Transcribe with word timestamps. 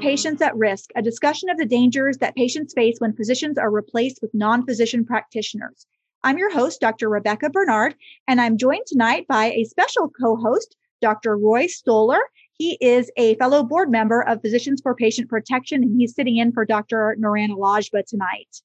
Patients 0.00 0.42
at 0.42 0.56
Risk, 0.56 0.90
a 0.96 1.02
discussion 1.02 1.48
of 1.48 1.56
the 1.56 1.64
dangers 1.64 2.18
that 2.18 2.34
patients 2.34 2.74
face 2.74 2.96
when 2.98 3.14
physicians 3.14 3.58
are 3.58 3.70
replaced 3.70 4.20
with 4.20 4.34
non 4.34 4.64
physician 4.66 5.04
practitioners. 5.04 5.86
I'm 6.22 6.38
your 6.38 6.52
host, 6.52 6.80
Dr. 6.80 7.08
Rebekah 7.08 7.50
Bernard, 7.50 7.94
and 8.26 8.40
I'm 8.40 8.58
joined 8.58 8.86
tonight 8.86 9.26
by 9.28 9.52
a 9.52 9.64
special 9.64 10.08
co 10.08 10.36
host, 10.36 10.76
Dr. 11.00 11.36
Roy 11.36 11.66
Stoller. 11.66 12.20
He 12.58 12.78
is 12.80 13.10
a 13.16 13.34
fellow 13.36 13.62
board 13.62 13.90
member 13.90 14.22
of 14.22 14.40
Physicians 14.40 14.80
for 14.82 14.94
Patient 14.94 15.28
Protection, 15.28 15.82
and 15.82 16.00
he's 16.00 16.14
sitting 16.14 16.36
in 16.36 16.52
for 16.52 16.64
Dr. 16.64 17.16
Niran 17.18 17.50
Al-Agba 17.50 18.06
tonight. 18.06 18.60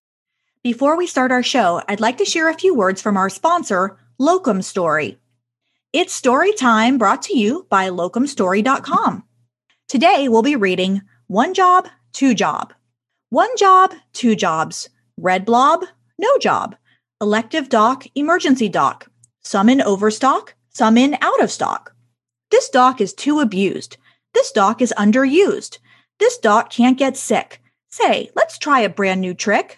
Before 0.64 0.98
we 0.98 1.07
start 1.07 1.32
our 1.32 1.43
show, 1.43 1.82
I'd 1.88 2.00
like 2.00 2.18
to 2.18 2.25
share 2.25 2.50
a 2.50 2.54
few 2.54 2.75
words 2.75 3.02
from 3.02 3.18
our 3.18 3.30
sponsor, 3.30 3.98
Locum 4.18 4.61
Story. 4.61 5.18
It's 5.93 6.14
story 6.14 6.54
time 6.54 6.98
brought 6.98 7.21
to 7.24 7.38
you 7.38 7.66
by 7.70 7.89
locumstory.com. 7.89 9.24
Today 9.88 10.30
we'll 10.30 10.43
be 10.43 10.56
reading 10.56 11.02
One 11.29 11.54
Job, 11.54 11.88
Two 12.11 12.33
Job. 12.33 12.74
One 13.29 13.56
Job, 13.56 13.93
Two 14.14 14.36
Jobs. 14.36 14.89
Red 15.15 15.46
Blob, 15.46 15.86
No 16.18 16.39
Job. 16.39 16.75
Elective 17.21 17.70
Doc, 17.70 18.07
Emergency 18.15 18.68
Doc. 18.68 19.07
Some 19.43 19.70
in 19.70 19.79
overstock, 19.79 20.56
some 20.71 20.97
in 20.97 21.15
out 21.21 21.39
of 21.39 21.51
stock. 21.51 21.93
This 22.50 22.68
doc 22.68 23.00
is 23.00 23.14
too 23.14 23.42
abused. 23.42 23.97
This 24.34 24.51
doc 24.51 24.82
is 24.82 24.92
underused. 24.97 25.78
This 26.18 26.39
doc 26.39 26.71
can't 26.71 26.97
get 26.97 27.15
sick. 27.15 27.61
Say, 27.92 28.32
let's 28.36 28.57
try 28.57 28.79
a 28.79 28.89
brand 28.89 29.21
new 29.21 29.36
trick. 29.36 29.78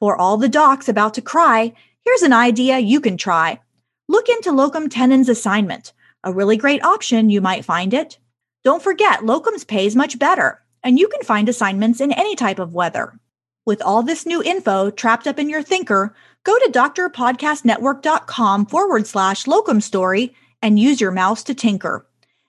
For 0.00 0.14
all 0.14 0.36
the 0.36 0.50
docs 0.50 0.86
about 0.86 1.14
to 1.14 1.22
cry, 1.22 1.72
here's 2.04 2.20
an 2.20 2.34
idea 2.34 2.78
you 2.78 3.00
can 3.00 3.16
try. 3.16 3.58
Look 4.06 4.28
into 4.28 4.52
locum 4.52 4.90
tenens 4.90 5.30
assignment. 5.30 5.94
A 6.24 6.34
really 6.34 6.58
great 6.58 6.84
option, 6.84 7.30
you 7.30 7.40
might 7.40 7.64
find 7.64 7.94
it. 7.94 8.18
Don't 8.64 8.82
forget, 8.82 9.20
locums 9.20 9.66
pays 9.66 9.96
much 9.96 10.18
better, 10.18 10.60
and 10.84 10.98
you 10.98 11.08
can 11.08 11.22
find 11.22 11.48
assignments 11.48 12.00
in 12.00 12.12
any 12.12 12.36
type 12.36 12.60
of 12.60 12.74
weather. 12.74 13.18
With 13.66 13.80
all 13.80 14.02
this 14.02 14.26
new 14.26 14.42
info 14.42 14.90
trapped 14.90 15.26
up 15.26 15.38
in 15.38 15.48
your 15.48 15.62
thinker, 15.62 16.14
go 16.44 16.56
to 16.58 16.70
drpodcastnetwork.com 16.70 18.66
forward 18.66 19.06
slash 19.06 19.46
locum 19.46 19.80
story 19.80 20.34
and 20.60 20.78
use 20.78 21.00
your 21.00 21.10
mouse 21.10 21.42
to 21.44 21.54
tinker. 21.54 22.06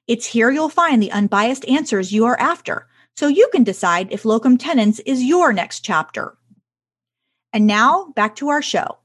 It's 0.07 0.25
here 0.25 0.51
you'll 0.51 0.69
find 0.69 1.01
the 1.01 1.11
unbiased 1.11 1.67
answers 1.67 2.11
you 2.11 2.25
are 2.25 2.39
after, 2.39 2.87
so 3.15 3.27
you 3.27 3.47
can 3.51 3.63
decide 3.63 4.11
if 4.11 4.25
locum 4.25 4.57
tenens 4.57 4.99
is 4.99 5.23
your 5.23 5.53
next 5.53 5.79
chapter. 5.79 6.37
And 7.53 7.65
now 7.65 8.11
back 8.15 8.35
to 8.35 8.49
our 8.49 8.61
show. 8.61 8.97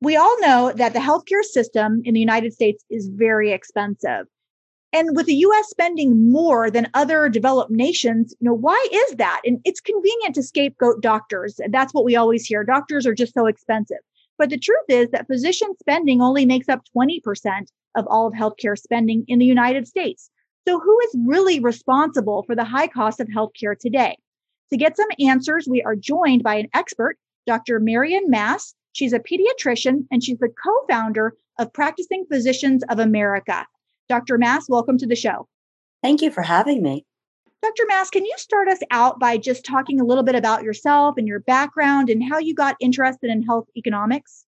We 0.00 0.14
all 0.16 0.40
know 0.40 0.72
that 0.76 0.92
the 0.92 1.00
healthcare 1.00 1.42
system 1.42 2.02
in 2.04 2.14
the 2.14 2.20
United 2.20 2.52
States 2.52 2.84
is 2.88 3.08
very 3.08 3.50
expensive. 3.50 4.26
And 4.96 5.14
with 5.14 5.26
the 5.26 5.34
US 5.34 5.68
spending 5.68 6.32
more 6.32 6.70
than 6.70 6.88
other 6.94 7.28
developed 7.28 7.70
nations, 7.70 8.34
you 8.40 8.46
know, 8.46 8.54
why 8.54 8.88
is 8.90 9.16
that? 9.16 9.42
And 9.44 9.60
it's 9.66 9.78
convenient 9.78 10.34
to 10.36 10.42
scapegoat 10.42 11.02
doctors. 11.02 11.60
That's 11.68 11.92
what 11.92 12.06
we 12.06 12.16
always 12.16 12.46
hear. 12.46 12.64
Doctors 12.64 13.06
are 13.06 13.12
just 13.12 13.34
so 13.34 13.44
expensive. 13.44 13.98
But 14.38 14.48
the 14.48 14.58
truth 14.58 14.86
is 14.88 15.10
that 15.10 15.26
physician 15.26 15.68
spending 15.78 16.22
only 16.22 16.46
makes 16.46 16.70
up 16.70 16.80
20% 16.96 17.20
of 17.94 18.06
all 18.06 18.26
of 18.26 18.32
healthcare 18.32 18.78
spending 18.78 19.26
in 19.28 19.38
the 19.38 19.44
United 19.44 19.86
States. 19.86 20.30
So 20.66 20.80
who 20.80 20.98
is 21.00 21.16
really 21.26 21.60
responsible 21.60 22.44
for 22.44 22.54
the 22.54 22.64
high 22.64 22.88
cost 22.88 23.20
of 23.20 23.28
healthcare 23.28 23.78
today? 23.78 24.16
To 24.70 24.78
get 24.78 24.96
some 24.96 25.08
answers, 25.20 25.68
we 25.68 25.82
are 25.82 25.94
joined 25.94 26.42
by 26.42 26.54
an 26.54 26.68
expert, 26.72 27.18
Dr. 27.46 27.80
Marion 27.80 28.30
Mass. 28.30 28.74
She's 28.92 29.12
a 29.12 29.20
pediatrician 29.20 30.06
and 30.10 30.24
she's 30.24 30.38
the 30.38 30.48
co-founder 30.64 31.34
of 31.58 31.72
Practicing 31.74 32.24
Physicians 32.32 32.82
of 32.88 32.98
America. 32.98 33.66
Dr. 34.08 34.38
Mass, 34.38 34.68
welcome 34.68 34.98
to 34.98 35.06
the 35.06 35.16
show. 35.16 35.48
Thank 36.02 36.22
you 36.22 36.30
for 36.30 36.42
having 36.42 36.82
me. 36.82 37.04
Dr. 37.62 37.84
Mass, 37.88 38.10
can 38.10 38.24
you 38.24 38.34
start 38.36 38.68
us 38.68 38.78
out 38.90 39.18
by 39.18 39.36
just 39.36 39.64
talking 39.64 40.00
a 40.00 40.04
little 40.04 40.22
bit 40.22 40.36
about 40.36 40.62
yourself 40.62 41.16
and 41.16 41.26
your 41.26 41.40
background 41.40 42.08
and 42.08 42.22
how 42.22 42.38
you 42.38 42.54
got 42.54 42.76
interested 42.80 43.30
in 43.30 43.42
health 43.42 43.66
economics? 43.76 44.44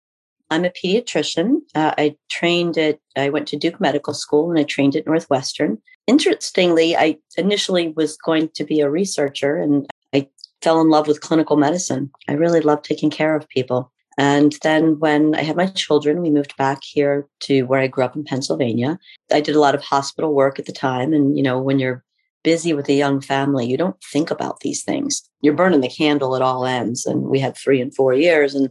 I'm 0.51 0.65
a 0.65 0.71
pediatrician. 0.71 1.61
Uh, 1.75 1.95
I 1.97 2.17
trained 2.29 2.77
at, 2.79 2.99
I 3.17 3.31
went 3.31 3.49
to 3.49 3.57
Duke 3.57 3.81
Medical 3.81 4.13
School 4.13 4.51
and 4.51 4.59
I 4.59 4.65
trained 4.65 4.97
at 4.97 5.07
Northwestern. 5.07 5.79
Interestingly, 6.07 6.97
I 6.97 7.17
initially 7.37 7.89
was 7.97 8.17
going 8.17 8.51
to 8.55 8.65
be 8.65 8.81
a 8.81 8.91
researcher 8.91 9.57
and 9.57 9.87
I 10.13 10.29
fell 10.63 10.81
in 10.81 10.91
love 10.91 11.09
with 11.09 11.21
clinical 11.21 11.57
medicine. 11.57 12.11
I 12.29 12.35
really 12.35 12.61
love 12.61 12.83
taking 12.83 13.11
care 13.11 13.35
of 13.35 13.49
people. 13.49 13.93
And 14.19 14.57
then 14.63 14.99
when 14.99 15.35
I 15.35 15.43
had 15.43 15.57
my 15.57 15.67
children, 15.67 16.23
we 16.23 16.31
moved 16.31 16.57
back 16.57 16.83
here 16.83 17.27
to 17.41 17.65
where 17.65 17.81
I 17.81 17.87
grew 17.87 18.05
up 18.05 18.17
in 18.17 18.25
Pennsylvania. 18.25 18.99
I 19.33 19.41
did 19.41 19.55
a 19.55 19.61
lot 19.61 19.75
of 19.75 19.83
hospital 19.83 20.35
work 20.35 20.59
at 20.59 20.67
the 20.67 20.73
time. 20.73 21.13
And, 21.13 21.37
you 21.37 21.43
know, 21.43 21.61
when 21.61 21.79
you're 21.79 22.03
busy 22.43 22.73
with 22.73 22.89
a 22.89 22.95
young 22.95 23.21
family, 23.21 23.67
you 23.67 23.77
don't 23.77 23.97
think 24.13 24.31
about 24.31 24.61
these 24.61 24.83
things. 24.83 25.23
You're 25.43 25.55
burning 25.55 25.81
the 25.81 25.89
candle 25.89 26.35
at 26.35 26.43
all 26.43 26.65
ends. 26.65 27.05
And 27.05 27.25
we 27.25 27.39
had 27.39 27.57
three 27.57 27.81
and 27.81 27.95
four 27.95 28.15
years. 28.15 28.55
And 28.55 28.71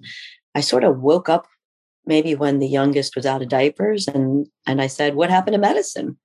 I 0.55 0.61
sort 0.61 0.83
of 0.83 0.99
woke 0.99 1.29
up 1.29 1.45
maybe 2.07 2.35
when 2.35 2.59
the 2.59 2.67
youngest 2.67 3.15
was 3.15 3.25
out 3.25 3.41
of 3.41 3.49
diapers 3.49 4.07
and 4.07 4.47
and 4.65 4.81
I 4.81 4.87
said, 4.87 5.15
What 5.15 5.29
happened 5.29 5.53
to 5.55 5.59
medicine? 5.59 6.17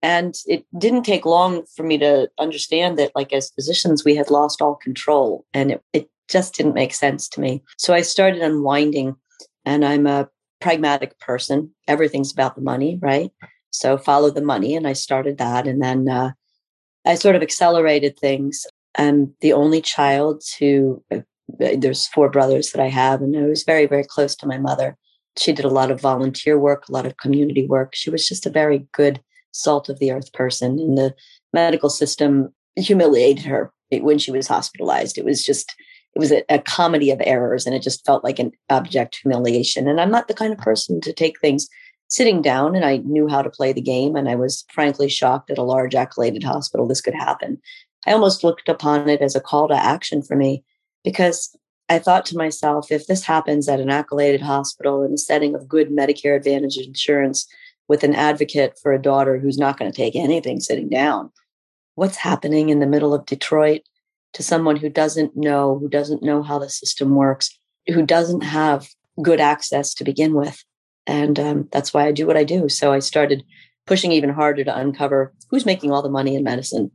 And 0.00 0.34
it 0.46 0.64
didn't 0.78 1.02
take 1.02 1.26
long 1.26 1.64
for 1.74 1.82
me 1.82 1.98
to 1.98 2.30
understand 2.38 2.98
that, 2.98 3.10
like, 3.16 3.32
as 3.32 3.50
physicians, 3.50 4.04
we 4.04 4.14
had 4.14 4.30
lost 4.30 4.62
all 4.62 4.76
control 4.76 5.44
and 5.52 5.72
it, 5.72 5.82
it 5.92 6.08
just 6.28 6.54
didn't 6.54 6.74
make 6.74 6.94
sense 6.94 7.28
to 7.30 7.40
me. 7.40 7.62
So 7.78 7.94
I 7.94 8.02
started 8.02 8.42
unwinding, 8.42 9.16
and 9.64 9.84
I'm 9.84 10.06
a 10.06 10.28
pragmatic 10.60 11.18
person. 11.20 11.70
Everything's 11.86 12.32
about 12.32 12.54
the 12.56 12.62
money, 12.62 12.98
right? 13.00 13.30
So 13.70 13.96
follow 13.96 14.30
the 14.30 14.42
money. 14.42 14.74
And 14.74 14.86
I 14.86 14.92
started 14.92 15.38
that. 15.38 15.66
And 15.66 15.80
then 15.82 16.08
uh, 16.08 16.32
I 17.06 17.14
sort 17.14 17.36
of 17.36 17.42
accelerated 17.42 18.18
things. 18.18 18.66
I'm 18.96 19.34
the 19.40 19.52
only 19.52 19.80
child 19.80 20.42
to, 20.56 21.02
uh, 21.12 21.18
there's 21.48 22.08
four 22.08 22.28
brothers 22.28 22.72
that 22.72 22.82
I 22.82 22.88
have, 22.88 23.22
and 23.22 23.36
I 23.36 23.42
was 23.42 23.62
very, 23.62 23.86
very 23.86 24.04
close 24.04 24.34
to 24.36 24.46
my 24.46 24.58
mother. 24.58 24.96
She 25.38 25.52
did 25.52 25.64
a 25.64 25.70
lot 25.70 25.90
of 25.90 26.00
volunteer 26.00 26.58
work, 26.58 26.88
a 26.88 26.92
lot 26.92 27.06
of 27.06 27.16
community 27.16 27.66
work. 27.66 27.94
She 27.94 28.10
was 28.10 28.26
just 28.26 28.44
a 28.44 28.50
very 28.50 28.86
good 28.92 29.20
salt 29.52 29.88
of 29.88 29.98
the 29.98 30.10
earth 30.10 30.32
person. 30.32 30.78
And 30.78 30.98
the 30.98 31.14
medical 31.52 31.90
system 31.90 32.52
humiliated 32.76 33.44
her 33.44 33.72
when 33.90 34.18
she 34.18 34.32
was 34.32 34.48
hospitalized. 34.48 35.16
It 35.16 35.24
was 35.24 35.44
just, 35.44 35.74
it 36.18 36.20
was 36.20 36.32
a, 36.32 36.42
a, 36.48 36.58
comedy 36.58 37.12
of 37.12 37.22
errors 37.24 37.64
and 37.64 37.76
it 37.76 37.82
just 37.82 38.04
felt 38.04 38.24
like 38.24 38.40
an 38.40 38.50
abject 38.68 39.20
humiliation. 39.22 39.86
And 39.86 40.00
I'm 40.00 40.10
not 40.10 40.26
the 40.26 40.34
kind 40.34 40.52
of 40.52 40.58
person 40.58 41.00
to 41.02 41.12
take 41.12 41.38
things 41.38 41.68
sitting 42.08 42.42
down 42.42 42.74
and 42.74 42.84
I 42.84 42.96
knew 42.98 43.28
how 43.28 43.40
to 43.40 43.48
play 43.48 43.72
the 43.72 43.80
game. 43.80 44.16
And 44.16 44.28
I 44.28 44.34
was 44.34 44.64
frankly 44.72 45.08
shocked 45.08 45.48
at 45.48 45.58
a 45.58 45.62
large 45.62 45.94
accoladed 45.94 46.42
hospital 46.42 46.88
this 46.88 47.00
could 47.00 47.14
happen. 47.14 47.60
I 48.04 48.12
almost 48.12 48.42
looked 48.42 48.68
upon 48.68 49.08
it 49.08 49.20
as 49.20 49.36
a 49.36 49.40
call 49.40 49.68
to 49.68 49.76
action 49.76 50.20
for 50.20 50.34
me 50.34 50.64
because 51.04 51.56
I 51.88 52.00
thought 52.00 52.26
to 52.26 52.36
myself, 52.36 52.90
if 52.90 53.06
this 53.06 53.22
happens 53.22 53.68
at 53.68 53.78
an 53.78 53.88
accoladed 53.88 54.42
hospital 54.42 55.04
in 55.04 55.12
a 55.12 55.18
setting 55.18 55.54
of 55.54 55.68
good 55.68 55.88
Medicare 55.88 56.36
Advantage 56.36 56.78
insurance 56.78 57.46
with 57.86 58.02
an 58.02 58.16
advocate 58.16 58.76
for 58.82 58.92
a 58.92 59.00
daughter 59.00 59.38
who's 59.38 59.56
not 59.56 59.78
going 59.78 59.90
to 59.90 59.96
take 59.96 60.16
anything 60.16 60.58
sitting 60.58 60.88
down, 60.88 61.30
what's 61.94 62.16
happening 62.16 62.70
in 62.70 62.80
the 62.80 62.86
middle 62.86 63.14
of 63.14 63.24
Detroit 63.24 63.82
to 64.34 64.42
someone 64.42 64.76
who 64.76 64.88
doesn't 64.88 65.36
know, 65.36 65.78
who 65.78 65.88
doesn't 65.88 66.22
know 66.22 66.42
how 66.42 66.58
the 66.58 66.68
system 66.68 67.14
works, 67.14 67.58
who 67.86 68.04
doesn't 68.04 68.42
have 68.42 68.88
good 69.22 69.40
access 69.40 69.94
to 69.94 70.04
begin 70.04 70.34
with? 70.34 70.62
And 71.06 71.38
um, 71.40 71.68
that's 71.72 71.94
why 71.94 72.06
I 72.06 72.12
do 72.12 72.26
what 72.26 72.36
I 72.36 72.44
do. 72.44 72.68
So 72.68 72.92
I 72.92 72.98
started 72.98 73.44
pushing 73.86 74.12
even 74.12 74.30
harder 74.30 74.64
to 74.64 74.76
uncover 74.76 75.32
who's 75.50 75.64
making 75.64 75.90
all 75.90 76.02
the 76.02 76.10
money 76.10 76.34
in 76.36 76.44
medicine 76.44 76.90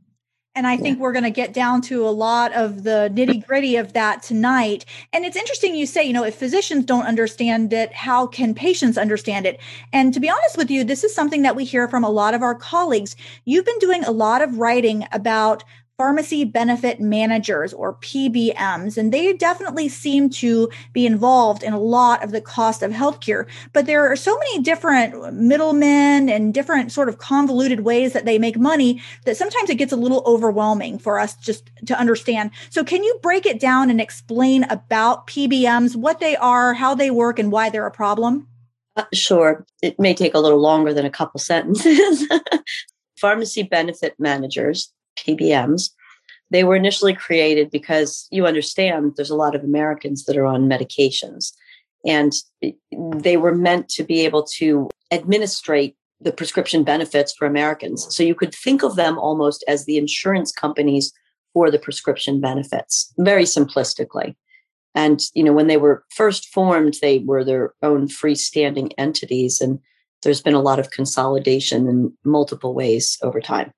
and 0.55 0.67
I 0.67 0.77
think 0.77 0.99
we're 0.99 1.13
going 1.13 1.23
to 1.23 1.31
get 1.31 1.51
down 1.51 1.81
to 1.83 2.07
a 2.07 2.11
lot 2.11 2.53
of 2.53 2.83
the 2.83 3.11
nitty 3.11 3.45
gritty 3.47 3.77
of 3.77 3.94
that 3.94 4.21
tonight. 4.21 4.85
And 5.11 5.25
it's 5.25 5.35
interesting 5.35 5.73
you 5.73 5.88
say, 5.88 6.03
you 6.03 6.13
know, 6.13 6.23
if 6.23 6.35
physicians 6.35 6.85
don't 6.85 7.07
understand 7.07 7.73
it, 7.73 7.91
how 7.91 8.27
can 8.27 8.53
patients 8.53 8.95
understand 8.95 9.47
it? 9.47 9.59
And 9.91 10.13
to 10.13 10.19
be 10.19 10.29
honest 10.29 10.56
with 10.56 10.69
you, 10.69 10.83
this 10.83 11.03
is 11.03 11.13
something 11.13 11.41
that 11.41 11.56
we 11.56 11.65
hear 11.65 11.88
from 11.88 12.03
a 12.03 12.09
lot 12.09 12.36
of 12.36 12.44
our 12.44 12.53
colleagues. 12.53 13.15
You've 13.45 13.65
been 13.65 13.79
doing 13.79 14.03
a 14.03 14.12
lot 14.12 14.44
of 14.44 14.59
writing 14.59 15.07
about 15.12 15.63
pharmacy 16.03 16.44
benefit 16.44 17.00
managers 17.00 17.71
or 17.71 17.94
PBMs, 17.94 18.97
and 18.97 19.13
they 19.13 19.31
definitely 19.31 19.88
seem 19.88 20.29
to 20.29 20.69
be 20.91 21.05
involved 21.05 21.63
in 21.63 21.71
a 21.71 21.79
lot 21.79 22.21
of 22.21 22.31
the 22.31 22.41
cost 22.41 22.83
of 22.83 22.91
healthcare. 22.91 23.47
But 23.71 23.85
there 23.85 24.11
are 24.11 24.17
so 24.17 24.38
many 24.38 24.59
different 24.61 25.33
middlemen 25.33 26.27
and 26.27 26.53
different 26.53 26.91
sort 26.91 27.07
of 27.07 27.19
convoluted 27.19 27.85
ways 27.85 28.11
that 28.11 28.25
they 28.25 28.38
make 28.38 28.57
money 28.59 29.01
that 29.23 29.38
sometimes 29.38 29.69
it 29.69 29.77
gets 29.77 29.94
a 29.94 29.95
little 29.95 30.23
overwhelming 30.25 31.00
for 31.00 31.19
us 31.19 31.38
just 31.38 31.71
to 31.85 31.97
understand. 31.97 32.51
So, 32.69 32.83
can 32.83 33.01
you 33.01 33.17
break 33.23 33.45
it 33.45 33.61
down 33.61 33.89
and 33.89 34.01
explain 34.01 34.65
about 34.65 35.27
PBMs, 35.27 35.95
what 35.95 36.19
they 36.19 36.35
are, 36.35 36.73
how 36.73 36.95
they 36.95 37.11
work, 37.11 37.39
and 37.39 37.50
why 37.50 37.69
they're 37.69 37.88
a 37.88 37.91
problem? 37.91 38.50
Uh, 38.97 39.05
sure. 39.13 39.65
It 39.81 39.97
may 40.01 40.13
take 40.13 40.33
a 40.33 40.39
little 40.39 40.59
longer 40.59 40.94
than 40.94 41.05
a 41.05 41.09
couple 41.09 41.39
sentences. 41.39 42.27
Pharmacy 43.17 43.63
benefit 43.63 44.15
managers 44.19 44.91
PBMs. 45.18 45.89
They 46.50 46.63
were 46.63 46.75
initially 46.75 47.13
created 47.13 47.71
because 47.71 48.27
you 48.31 48.45
understand 48.45 49.13
there's 49.15 49.30
a 49.30 49.36
lot 49.36 49.56
of 49.56 49.63
Americans 49.63 50.25
that 50.25 50.38
are 50.38 50.45
on 50.45 50.69
medications, 50.69 51.51
and 52.06 52.33
they 52.92 53.38
were 53.38 53.56
meant 53.56 53.89
to 53.89 54.04
be 54.04 54.21
able 54.21 54.44
to 54.57 54.89
administrate 55.12 55.95
the 56.21 56.31
prescription 56.31 56.83
benefits 56.83 57.33
for 57.33 57.45
Americans. 57.45 58.07
So 58.15 58.24
you 58.24 58.36
could 58.36 58.54
think 58.54 58.83
of 58.83 58.95
them 58.95 59.18
almost 59.18 59.63
as 59.68 59.86
the 59.86 59.98
insurance 59.98 60.51
companies 60.51 61.12
for 61.54 61.69
the 61.69 61.80
prescription 61.80 62.39
benefits, 62.39 63.13
very 63.18 63.44
simplistically. 63.44 64.36
And 64.95 65.21
you 65.33 65.44
know, 65.44 65.54
when 65.54 65.68
they 65.68 65.77
were 65.77 66.04
first 66.10 66.50
formed, 66.50 66.98
they 67.01 67.19
were 67.19 67.44
their 67.44 67.74
own 67.81 68.07
freestanding 68.07 68.92
entities, 68.98 69.60
and 69.60 69.80
there's 70.21 70.42
been 70.42 70.54
a 70.54 70.62
lot 70.62 70.80
of 70.80 70.92
consolidation 70.92 71.88
in 71.88 72.13
multiple 72.24 72.74
ways 72.74 73.18
over 73.21 73.42
time. 73.42 73.71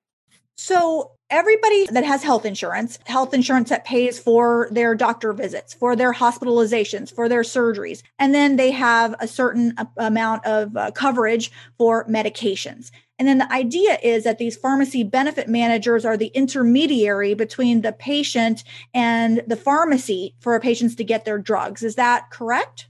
So 0.56 1.15
everybody 1.30 1.86
that 1.86 2.04
has 2.04 2.22
health 2.22 2.44
insurance, 2.44 2.98
health 3.06 3.34
insurance 3.34 3.68
that 3.70 3.84
pays 3.84 4.18
for 4.18 4.68
their 4.70 4.94
doctor 4.94 5.32
visits, 5.32 5.74
for 5.74 5.96
their 5.96 6.12
hospitalizations, 6.12 7.12
for 7.12 7.28
their 7.28 7.42
surgeries, 7.42 8.02
and 8.18 8.34
then 8.34 8.56
they 8.56 8.70
have 8.70 9.14
a 9.18 9.26
certain 9.26 9.74
amount 9.96 10.44
of 10.46 10.76
uh, 10.76 10.90
coverage 10.92 11.50
for 11.78 12.06
medications. 12.06 12.90
And 13.18 13.26
then 13.26 13.38
the 13.38 13.52
idea 13.52 13.98
is 14.02 14.24
that 14.24 14.38
these 14.38 14.56
pharmacy 14.56 15.02
benefit 15.02 15.48
managers 15.48 16.04
are 16.04 16.16
the 16.16 16.26
intermediary 16.28 17.34
between 17.34 17.80
the 17.80 17.92
patient 17.92 18.62
and 18.92 19.42
the 19.46 19.56
pharmacy 19.56 20.34
for 20.40 20.58
patients 20.60 20.94
to 20.96 21.04
get 21.04 21.24
their 21.24 21.38
drugs. 21.38 21.82
Is 21.82 21.94
that 21.94 22.30
correct? 22.30 22.88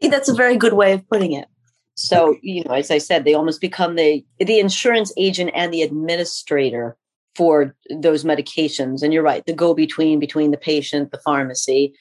That's 0.00 0.28
a 0.28 0.34
very 0.34 0.56
good 0.56 0.74
way 0.74 0.92
of 0.92 1.08
putting 1.08 1.32
it. 1.32 1.48
So, 1.94 2.36
you 2.42 2.62
know, 2.62 2.74
as 2.74 2.92
I 2.92 2.98
said, 2.98 3.24
they 3.24 3.34
almost 3.34 3.60
become 3.60 3.96
the 3.96 4.24
the 4.38 4.60
insurance 4.60 5.12
agent 5.16 5.50
and 5.54 5.72
the 5.72 5.82
administrator 5.82 6.96
for 7.36 7.74
those 7.90 8.24
medications. 8.24 9.02
And 9.02 9.12
you're 9.12 9.22
right, 9.22 9.44
the 9.46 9.52
go 9.52 9.74
between 9.74 10.18
between 10.18 10.50
the 10.50 10.56
patient, 10.56 11.10
the 11.10 11.20
pharmacy, 11.24 11.94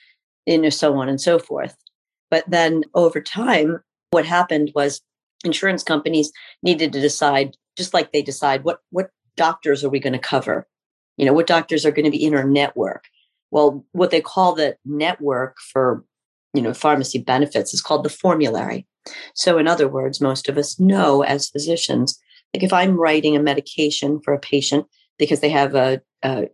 and 0.47 0.73
so 0.73 0.95
on 0.95 1.09
and 1.09 1.21
so 1.21 1.39
forth. 1.39 1.75
But 2.29 2.43
then 2.47 2.83
over 2.93 3.21
time, 3.21 3.79
what 4.11 4.25
happened 4.25 4.71
was 4.75 5.01
insurance 5.43 5.83
companies 5.83 6.31
needed 6.63 6.93
to 6.93 7.01
decide, 7.01 7.55
just 7.77 7.93
like 7.93 8.11
they 8.11 8.21
decide 8.21 8.63
what 8.63 8.79
what 8.89 9.11
doctors 9.35 9.83
are 9.83 9.89
we 9.89 9.99
going 9.99 10.13
to 10.13 10.19
cover? 10.19 10.67
You 11.17 11.25
know, 11.25 11.33
what 11.33 11.47
doctors 11.47 11.85
are 11.85 11.91
going 11.91 12.05
to 12.05 12.11
be 12.11 12.23
in 12.23 12.35
our 12.35 12.43
network? 12.43 13.05
Well, 13.51 13.85
what 13.91 14.11
they 14.11 14.21
call 14.21 14.53
the 14.53 14.75
network 14.85 15.57
for, 15.71 16.03
you 16.53 16.61
know, 16.61 16.73
pharmacy 16.73 17.19
benefits 17.19 17.73
is 17.73 17.81
called 17.81 18.03
the 18.03 18.09
formulary. 18.09 18.85
So, 19.33 19.57
in 19.57 19.67
other 19.67 19.87
words, 19.87 20.19
most 20.19 20.49
of 20.49 20.57
us 20.57 20.79
know 20.79 21.23
as 21.23 21.49
physicians, 21.49 22.19
like 22.53 22.63
if 22.63 22.73
I'm 22.73 22.99
writing 22.99 23.35
a 23.35 23.41
medication 23.41 24.19
for 24.23 24.33
a 24.33 24.39
patient 24.39 24.85
because 25.17 25.39
they 25.39 25.49
have 25.49 25.75
a, 25.75 26.01
a 26.23 26.49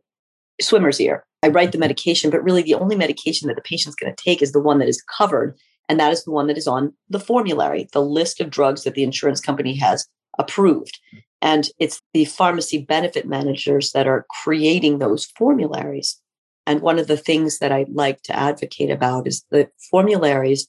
swimmer's 0.61 0.99
ear, 0.99 1.25
I 1.43 1.49
write 1.49 1.71
the 1.71 1.77
mm-hmm. 1.77 1.81
medication, 1.81 2.29
but 2.29 2.43
really 2.43 2.63
the 2.63 2.75
only 2.75 2.95
medication 2.95 3.47
that 3.47 3.55
the 3.55 3.61
patient's 3.61 3.95
going 3.95 4.13
to 4.13 4.23
take 4.23 4.41
is 4.41 4.51
the 4.51 4.61
one 4.61 4.79
that 4.79 4.87
is 4.87 5.03
covered. 5.03 5.57
And 5.89 5.99
that 5.99 6.13
is 6.13 6.23
the 6.23 6.31
one 6.31 6.47
that 6.47 6.57
is 6.57 6.67
on 6.67 6.93
the 7.09 7.19
formulary, 7.19 7.87
the 7.91 8.01
list 8.01 8.39
of 8.39 8.49
drugs 8.49 8.83
that 8.83 8.95
the 8.95 9.03
insurance 9.03 9.41
company 9.41 9.75
has 9.75 10.07
approved. 10.39 10.99
Mm. 11.13 11.23
And 11.41 11.69
it's 11.77 12.01
the 12.13 12.23
pharmacy 12.25 12.81
benefit 12.81 13.27
managers 13.27 13.91
that 13.91 14.07
are 14.07 14.25
creating 14.29 14.99
those 14.99 15.25
formularies. 15.37 16.21
And 16.65 16.79
one 16.79 16.97
of 16.97 17.07
the 17.07 17.17
things 17.17 17.59
that 17.59 17.73
I 17.73 17.85
like 17.91 18.21
to 18.23 18.35
advocate 18.35 18.89
about 18.89 19.27
is 19.27 19.43
the 19.51 19.69
formularies 19.91 20.67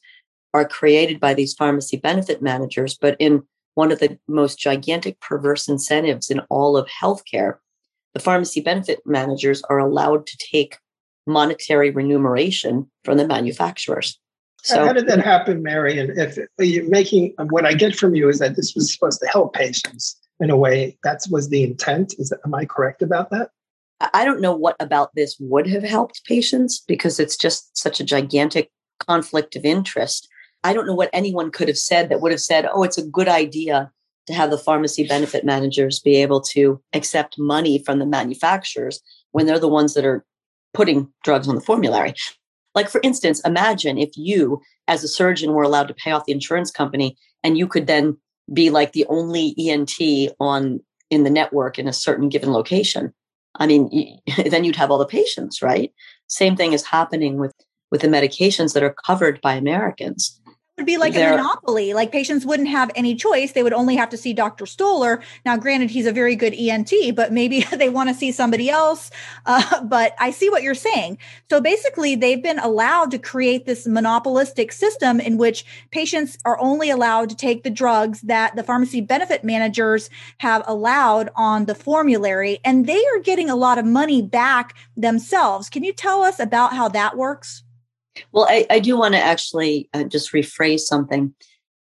are 0.52 0.67
created 0.67 1.20
by 1.20 1.35
these 1.35 1.55
pharmacy 1.55 1.96
benefit 1.96 2.43
managers, 2.43 2.99
but 3.00 3.17
in 3.20 3.44
one 3.75 3.93
of 3.93 4.00
the 4.00 4.19
most 4.26 4.58
gigantic 4.58 5.20
perverse 5.20 5.69
incentives 5.69 6.31
in 6.31 6.41
all 6.50 6.76
of 6.76 6.88
healthcare, 6.88 7.58
the 8.14 8.20
pharmacy 8.20 8.61
benefit 8.61 9.00
managers 9.05 9.62
are 9.69 9.78
allowed 9.78 10.26
to 10.26 10.38
take 10.38 10.78
monetary 11.26 11.90
remuneration 11.90 12.90
from 13.05 13.19
the 13.19 13.26
manufacturers. 13.26 14.19
So, 14.62 14.87
how 14.87 14.94
did 14.94 15.08
that 15.08 15.22
happen, 15.22 15.62
Mary? 15.62 15.99
And 15.99 16.16
if 16.16 16.38
you're 16.58 16.88
making 16.88 17.34
what 17.50 17.66
I 17.66 17.75
get 17.75 17.96
from 17.96 18.14
you 18.14 18.31
is 18.31 18.38
that 18.38 18.56
this 18.56 18.75
was 18.75 18.93
supposed 18.93 19.20
to 19.20 19.26
help 19.26 19.52
patients 19.52 20.19
in 20.40 20.49
a 20.49 20.56
way, 20.56 20.96
that 21.05 21.20
was 21.31 21.50
the 21.50 21.62
intent. 21.62 22.14
Is 22.19 22.31
that, 22.31 22.40
am 22.46 22.55
I 22.55 22.64
correct 22.64 23.02
about 23.02 23.31
that? 23.31 23.50
I 24.12 24.25
don't 24.25 24.40
know 24.40 24.55
what 24.55 24.76
about 24.81 25.14
this 25.14 25.37
would 25.38 25.67
have 25.69 25.82
helped 25.82 26.25
patients 26.25 26.82
because 26.87 27.20
it's 27.20 27.37
just 27.37 27.76
such 27.76 28.00
a 28.00 28.05
gigantic 28.05 28.70
conflict 28.99 29.55
of 29.55 29.64
interest. 29.64 30.28
I 30.64 30.72
don't 30.72 30.87
know 30.87 30.94
what 30.94 31.10
anyone 31.12 31.50
could 31.50 31.69
have 31.69 31.78
said 31.78 32.08
that 32.08 32.20
would 32.20 32.32
have 32.32 32.40
said, 32.40 32.67
oh, 32.72 32.82
it's 32.82 32.99
a 32.99 33.06
good 33.06 33.28
idea 33.28 33.93
to 34.26 34.32
have 34.32 34.50
the 34.50 34.59
pharmacy 34.59 35.06
benefit 35.06 35.44
managers 35.44 36.00
be 36.00 36.17
able 36.17 36.41
to 36.41 36.81
accept 36.93 37.38
money 37.38 37.79
from 37.79 37.99
the 37.99 38.06
manufacturers 38.06 39.00
when 39.32 39.47
they're 39.47 39.59
the 39.59 39.69
ones 39.69 39.94
that 39.94 40.05
are 40.05 40.25
putting 40.73 41.12
drugs 41.23 41.49
on 41.49 41.55
the 41.55 41.61
formulary. 41.61 42.15
Like, 42.75 42.88
for 42.88 43.00
instance, 43.05 43.41
imagine 43.44 43.99
if 43.99 44.11
you, 44.17 44.61
as 44.88 45.05
a 45.05 45.09
surgeon, 45.09 45.53
were 45.53 45.62
allowed 45.62 45.88
to 45.88 45.94
pay 45.94 46.11
off 46.11 46.25
the 46.26 46.32
insurance 46.32 46.71
company 46.71 47.17
and 47.43 47.56
you 47.56 47.67
could 47.67 47.87
then 47.87 48.17
be 48.53 48.71
like 48.71 48.93
the 48.93 49.06
only 49.06 49.55
ENT 49.59 50.32
on 50.41 50.81
in 51.11 51.23
the 51.23 51.31
network 51.31 51.79
in 51.79 51.87
a 51.87 51.93
certain 51.93 52.29
given 52.29 52.53
location. 52.53 53.12
I 53.56 53.67
mean, 53.67 54.19
then 54.47 54.65
you'd 54.65 54.77
have 54.77 54.91
all 54.91 54.99
the 54.99 55.06
patients, 55.06 55.62
right? 55.62 55.93
Same 56.27 56.56
thing 56.56 56.73
is 56.73 56.85
happening 56.85 57.38
with 57.38 57.53
with 57.91 58.00
the 58.00 58.09
medications 58.09 58.73
that 58.75 58.82
are 58.82 58.97
covered 59.06 59.41
by 59.41 59.55
Americans 59.55 60.41
would 60.76 60.87
be 60.87 60.97
like 60.97 61.15
a 61.15 61.31
monopoly. 61.31 61.94
Like 61.94 62.11
patients 62.11 62.44
wouldn't 62.44 62.69
have 62.69 62.91
any 62.97 63.15
choice. 63.15 63.53
They 63.53 63.62
would 63.62 63.73
only 63.73 63.94
have 63.94 64.11
to 64.11 64.17
see 64.17 64.32
Dr. 64.32 64.67
Stoller. 64.67 65.23
Now, 65.44 65.56
granted, 65.56 65.91
he's 65.91 66.06
a 66.06 66.12
very 66.12 66.35
good 66.35 66.53
ENT, 66.53 66.93
but 67.15 67.32
maybe 67.32 67.61
they 67.73 67.88
want 67.88 68.09
to 68.09 68.15
see 68.15 68.32
somebody 68.32 68.69
else. 68.69 69.11
Uh, 69.47 69.82
but 69.85 70.15
I 70.19 70.31
see 70.31 70.50
what 70.50 70.62
you're 70.62 70.75
saying. 70.75 71.19
So 71.49 71.61
basically, 71.61 72.17
they've 72.17 72.43
been 72.43 72.59
allowed 72.59 73.12
to 73.12 73.19
create 73.19 73.67
this 73.67 73.87
monopolistic 73.87 74.73
system 74.73 75.21
in 75.21 75.38
which 75.38 75.65
patients 75.93 76.38
are 76.44 76.59
only 76.61 76.91
allowed 76.91 77.29
to 77.31 77.37
take 77.37 77.62
the 77.62 77.70
drugs 77.70 78.20
that 78.23 78.56
the 78.56 78.65
pharmacy 78.65 79.00
benefit 79.00 79.44
managers 79.44 80.11
have 80.38 80.65
allowed 80.67 81.31
on 81.37 81.67
the 81.67 81.75
formulary, 81.75 82.59
and 82.65 82.87
they 82.87 83.05
are 83.15 83.20
getting 83.20 83.49
a 83.49 83.56
lot 83.56 83.79
of 83.79 83.85
money 83.85 84.23
back 84.23 84.75
themselves. 84.97 85.70
Can 85.70 85.85
you 85.85 85.93
tell 85.93 86.23
us 86.23 86.41
about 86.41 86.73
how 86.75 86.88
that 86.88 87.17
works? 87.17 87.63
Well, 88.32 88.46
I, 88.49 88.66
I 88.70 88.78
do 88.78 88.96
want 88.96 89.14
to 89.14 89.20
actually 89.20 89.88
uh, 89.93 90.05
just 90.05 90.32
rephrase 90.32 90.81
something. 90.81 91.34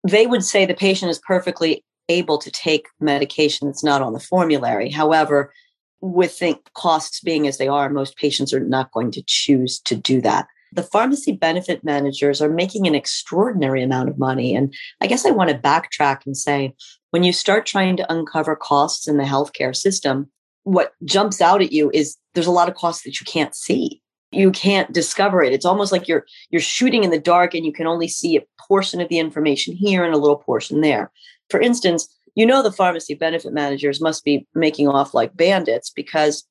They 0.08 0.26
would 0.26 0.44
say 0.44 0.64
the 0.64 0.74
patient 0.74 1.10
is 1.10 1.18
perfectly 1.18 1.84
able 2.08 2.38
to 2.38 2.50
take 2.50 2.86
medication 3.00 3.66
that's 3.66 3.84
not 3.84 4.02
on 4.02 4.12
the 4.12 4.20
formulary. 4.20 4.90
However, 4.90 5.52
with 6.00 6.38
the 6.38 6.58
costs 6.74 7.20
being 7.20 7.46
as 7.46 7.58
they 7.58 7.68
are, 7.68 7.88
most 7.88 8.16
patients 8.16 8.52
are 8.52 8.60
not 8.60 8.92
going 8.92 9.10
to 9.12 9.22
choose 9.26 9.80
to 9.80 9.96
do 9.96 10.20
that. 10.20 10.46
The 10.72 10.82
pharmacy 10.82 11.32
benefit 11.32 11.84
managers 11.84 12.42
are 12.42 12.50
making 12.50 12.86
an 12.86 12.94
extraordinary 12.94 13.82
amount 13.82 14.08
of 14.08 14.19
money. 14.19 14.54
And 14.54 14.74
I 15.00 15.06
guess 15.06 15.24
I 15.24 15.30
want 15.30 15.50
to 15.50 15.58
backtrack 15.58 16.26
and 16.26 16.36
say 16.36 16.74
when 17.10 17.22
you 17.22 17.32
start 17.32 17.67
trying 17.67 17.96
to 17.96 18.12
uncover 18.12 18.56
costs 18.56 19.08
in 19.08 19.17
the 19.17 19.24
healthcare 19.24 19.74
system, 19.74 20.31
what 20.64 20.93
jumps 21.05 21.41
out 21.41 21.62
at 21.62 21.72
you 21.72 21.91
is 21.94 22.17
there's 22.34 22.46
a 22.46 22.52
lot 22.52 22.69
of 22.69 22.74
costs 22.74 23.05
that 23.05 23.20
you 23.20 23.24
can't 23.24 23.55
see 23.55 24.02
you 24.32 24.50
can't 24.50 24.92
discover 24.92 25.42
it 25.42 25.52
it's 25.52 25.64
almost 25.64 25.92
like 25.92 26.08
you're 26.08 26.24
you're 26.50 26.60
shooting 26.60 27.04
in 27.04 27.10
the 27.10 27.18
dark 27.18 27.54
and 27.54 27.64
you 27.64 27.72
can 27.72 27.86
only 27.86 28.08
see 28.08 28.36
a 28.36 28.44
portion 28.66 29.00
of 29.00 29.08
the 29.08 29.18
information 29.18 29.74
here 29.74 30.04
and 30.04 30.14
a 30.14 30.18
little 30.18 30.38
portion 30.38 30.80
there 30.80 31.10
for 31.50 31.60
instance 31.60 32.08
you 32.34 32.44
know 32.44 32.62
the 32.62 32.72
pharmacy 32.72 33.14
benefit 33.14 33.52
managers 33.52 34.00
must 34.00 34.24
be 34.24 34.46
making 34.54 34.88
off 34.88 35.14
like 35.14 35.36
bandits 35.36 35.90
because 35.90 36.44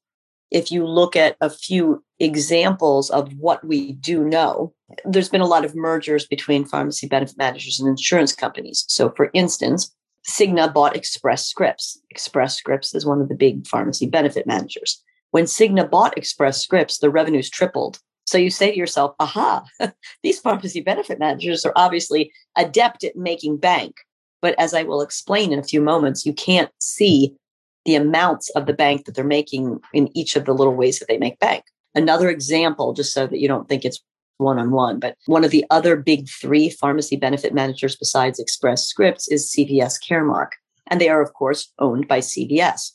if 0.51 0.71
you 0.71 0.85
look 0.85 1.15
at 1.15 1.35
a 1.41 1.49
few 1.49 2.03
examples 2.19 3.09
of 3.09 3.33
what 3.33 3.65
we 3.65 3.93
do 3.93 4.23
know 4.23 4.73
there's 5.03 5.29
been 5.29 5.41
a 5.41 5.47
lot 5.47 5.65
of 5.65 5.75
mergers 5.75 6.25
between 6.25 6.65
pharmacy 6.65 7.07
benefit 7.07 7.37
managers 7.37 7.79
and 7.79 7.89
insurance 7.89 8.33
companies 8.33 8.85
so 8.87 9.09
for 9.11 9.29
instance 9.33 9.91
Cigna 10.27 10.73
bought 10.73 10.95
Express 10.95 11.45
Scripts. 11.45 11.99
Express 12.09 12.57
Scripts 12.57 12.95
is 12.95 13.05
one 13.05 13.21
of 13.21 13.29
the 13.29 13.35
big 13.35 13.67
pharmacy 13.67 14.07
benefit 14.07 14.47
managers. 14.47 15.03
When 15.35 15.43
Cigna 15.43 15.91
bought 15.91 16.17
Express 16.17 16.61
Scripts, 16.61 16.99
the 16.99 17.09
revenues 17.09 17.49
tripled. 17.49 17.99
So 18.25 18.37
you 18.37 18.49
say 18.49 18.71
to 18.71 18.77
yourself, 18.77 19.15
aha, 19.19 19.65
these 20.23 20.39
pharmacy 20.39 20.79
benefit 20.79 21.19
managers 21.19 21.65
are 21.65 21.73
obviously 21.75 22.31
adept 22.55 23.03
at 23.03 23.17
making 23.17 23.57
bank. 23.57 23.95
But 24.41 24.57
as 24.57 24.73
I 24.73 24.83
will 24.83 25.01
explain 25.01 25.51
in 25.51 25.59
a 25.59 25.63
few 25.63 25.81
moments, 25.81 26.25
you 26.25 26.31
can't 26.31 26.71
see 26.79 27.35
the 27.83 27.95
amounts 27.95 28.49
of 28.51 28.65
the 28.65 28.71
bank 28.71 29.03
that 29.03 29.15
they're 29.15 29.25
making 29.25 29.81
in 29.93 30.09
each 30.17 30.37
of 30.37 30.45
the 30.45 30.53
little 30.53 30.73
ways 30.73 30.99
that 30.99 31.09
they 31.09 31.17
make 31.17 31.37
bank. 31.39 31.65
Another 31.93 32.29
example, 32.29 32.93
just 32.93 33.13
so 33.13 33.27
that 33.27 33.39
you 33.41 33.49
don't 33.49 33.67
think 33.67 33.83
it's 33.83 34.01
one 34.37 34.57
on 34.57 34.71
one, 34.71 35.01
but 35.01 35.17
one 35.25 35.43
of 35.43 35.51
the 35.51 35.65
other 35.69 35.97
big 35.97 36.29
three 36.29 36.69
pharmacy 36.69 37.17
benefit 37.17 37.53
managers 37.53 37.97
besides 37.97 38.39
Express 38.39 38.87
Scripts 38.87 39.27
is 39.27 39.53
CVS 39.53 39.99
Caremark. 40.01 40.51
And 40.87 41.01
they 41.01 41.09
are, 41.09 41.21
of 41.21 41.33
course, 41.33 41.73
owned 41.77 42.07
by 42.07 42.19
CVS. 42.19 42.91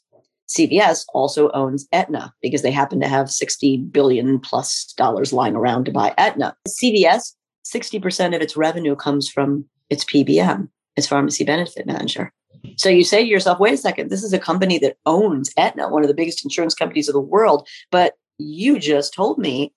CVS 0.50 1.04
also 1.14 1.50
owns 1.52 1.86
Aetna 1.92 2.34
because 2.42 2.62
they 2.62 2.72
happen 2.72 3.00
to 3.00 3.08
have 3.08 3.30
60 3.30 3.76
billion 3.78 4.40
plus 4.40 4.92
dollars 4.96 5.32
lying 5.32 5.54
around 5.54 5.84
to 5.84 5.92
buy 5.92 6.12
Aetna. 6.18 6.56
CVS, 6.68 7.34
60% 7.64 8.34
of 8.34 8.42
its 8.42 8.56
revenue 8.56 8.96
comes 8.96 9.28
from 9.28 9.64
its 9.90 10.04
PBM, 10.04 10.68
its 10.96 11.06
pharmacy 11.06 11.44
benefit 11.44 11.86
manager. 11.86 12.32
So 12.76 12.88
you 12.88 13.04
say 13.04 13.22
to 13.22 13.28
yourself, 13.28 13.60
wait 13.60 13.74
a 13.74 13.78
second, 13.78 14.10
this 14.10 14.24
is 14.24 14.32
a 14.32 14.38
company 14.38 14.78
that 14.78 14.96
owns 15.06 15.52
Aetna, 15.56 15.88
one 15.88 16.02
of 16.02 16.08
the 16.08 16.14
biggest 16.14 16.44
insurance 16.44 16.74
companies 16.74 17.08
of 17.08 17.14
the 17.14 17.20
world. 17.20 17.66
But 17.90 18.14
you 18.38 18.78
just 18.78 19.14
told 19.14 19.38
me, 19.38 19.72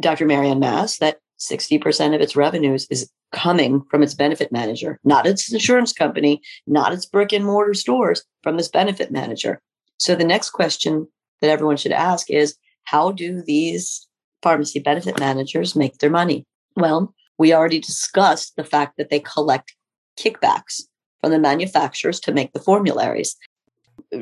Dr. 0.00 0.24
Marianne 0.24 0.60
Mass, 0.60 0.98
that 0.98 1.18
60% 1.40 2.14
of 2.14 2.20
its 2.20 2.36
revenues 2.36 2.86
is 2.90 3.10
coming 3.32 3.82
from 3.90 4.02
its 4.02 4.14
benefit 4.14 4.52
manager, 4.52 5.00
not 5.04 5.26
its 5.26 5.52
insurance 5.52 5.92
company, 5.92 6.40
not 6.66 6.92
its 6.92 7.06
brick 7.06 7.32
and 7.32 7.44
mortar 7.44 7.74
stores, 7.74 8.24
from 8.42 8.56
this 8.56 8.68
benefit 8.68 9.10
manager. 9.10 9.60
So 9.98 10.14
the 10.14 10.24
next 10.24 10.50
question 10.50 11.06
that 11.40 11.50
everyone 11.50 11.76
should 11.76 11.92
ask 11.92 12.30
is 12.30 12.56
how 12.84 13.12
do 13.12 13.42
these 13.42 14.06
pharmacy 14.42 14.80
benefit 14.80 15.18
managers 15.18 15.76
make 15.76 15.98
their 15.98 16.10
money? 16.10 16.44
Well, 16.76 17.14
we 17.38 17.52
already 17.52 17.80
discussed 17.80 18.56
the 18.56 18.64
fact 18.64 18.96
that 18.96 19.10
they 19.10 19.20
collect 19.20 19.74
kickbacks 20.18 20.82
from 21.20 21.30
the 21.30 21.38
manufacturers 21.38 22.20
to 22.20 22.32
make 22.32 22.52
the 22.52 22.60
formularies. 22.60 23.36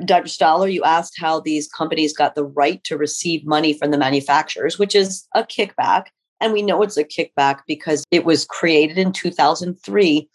Dr. 0.04 0.28
Stoller, 0.28 0.68
you 0.68 0.84
asked 0.84 1.14
how 1.18 1.40
these 1.40 1.68
companies 1.68 2.16
got 2.16 2.34
the 2.34 2.44
right 2.44 2.82
to 2.84 2.96
receive 2.96 3.46
money 3.46 3.72
from 3.72 3.90
the 3.90 3.98
manufacturers, 3.98 4.78
which 4.78 4.94
is 4.94 5.26
a 5.34 5.42
kickback. 5.42 6.06
And 6.40 6.52
we 6.52 6.62
know 6.62 6.82
it's 6.82 6.96
a 6.96 7.04
kickback 7.04 7.60
because 7.66 8.04
it 8.10 8.24
was 8.24 8.44
created 8.44 8.98
in 8.98 9.12
2003 9.12 10.28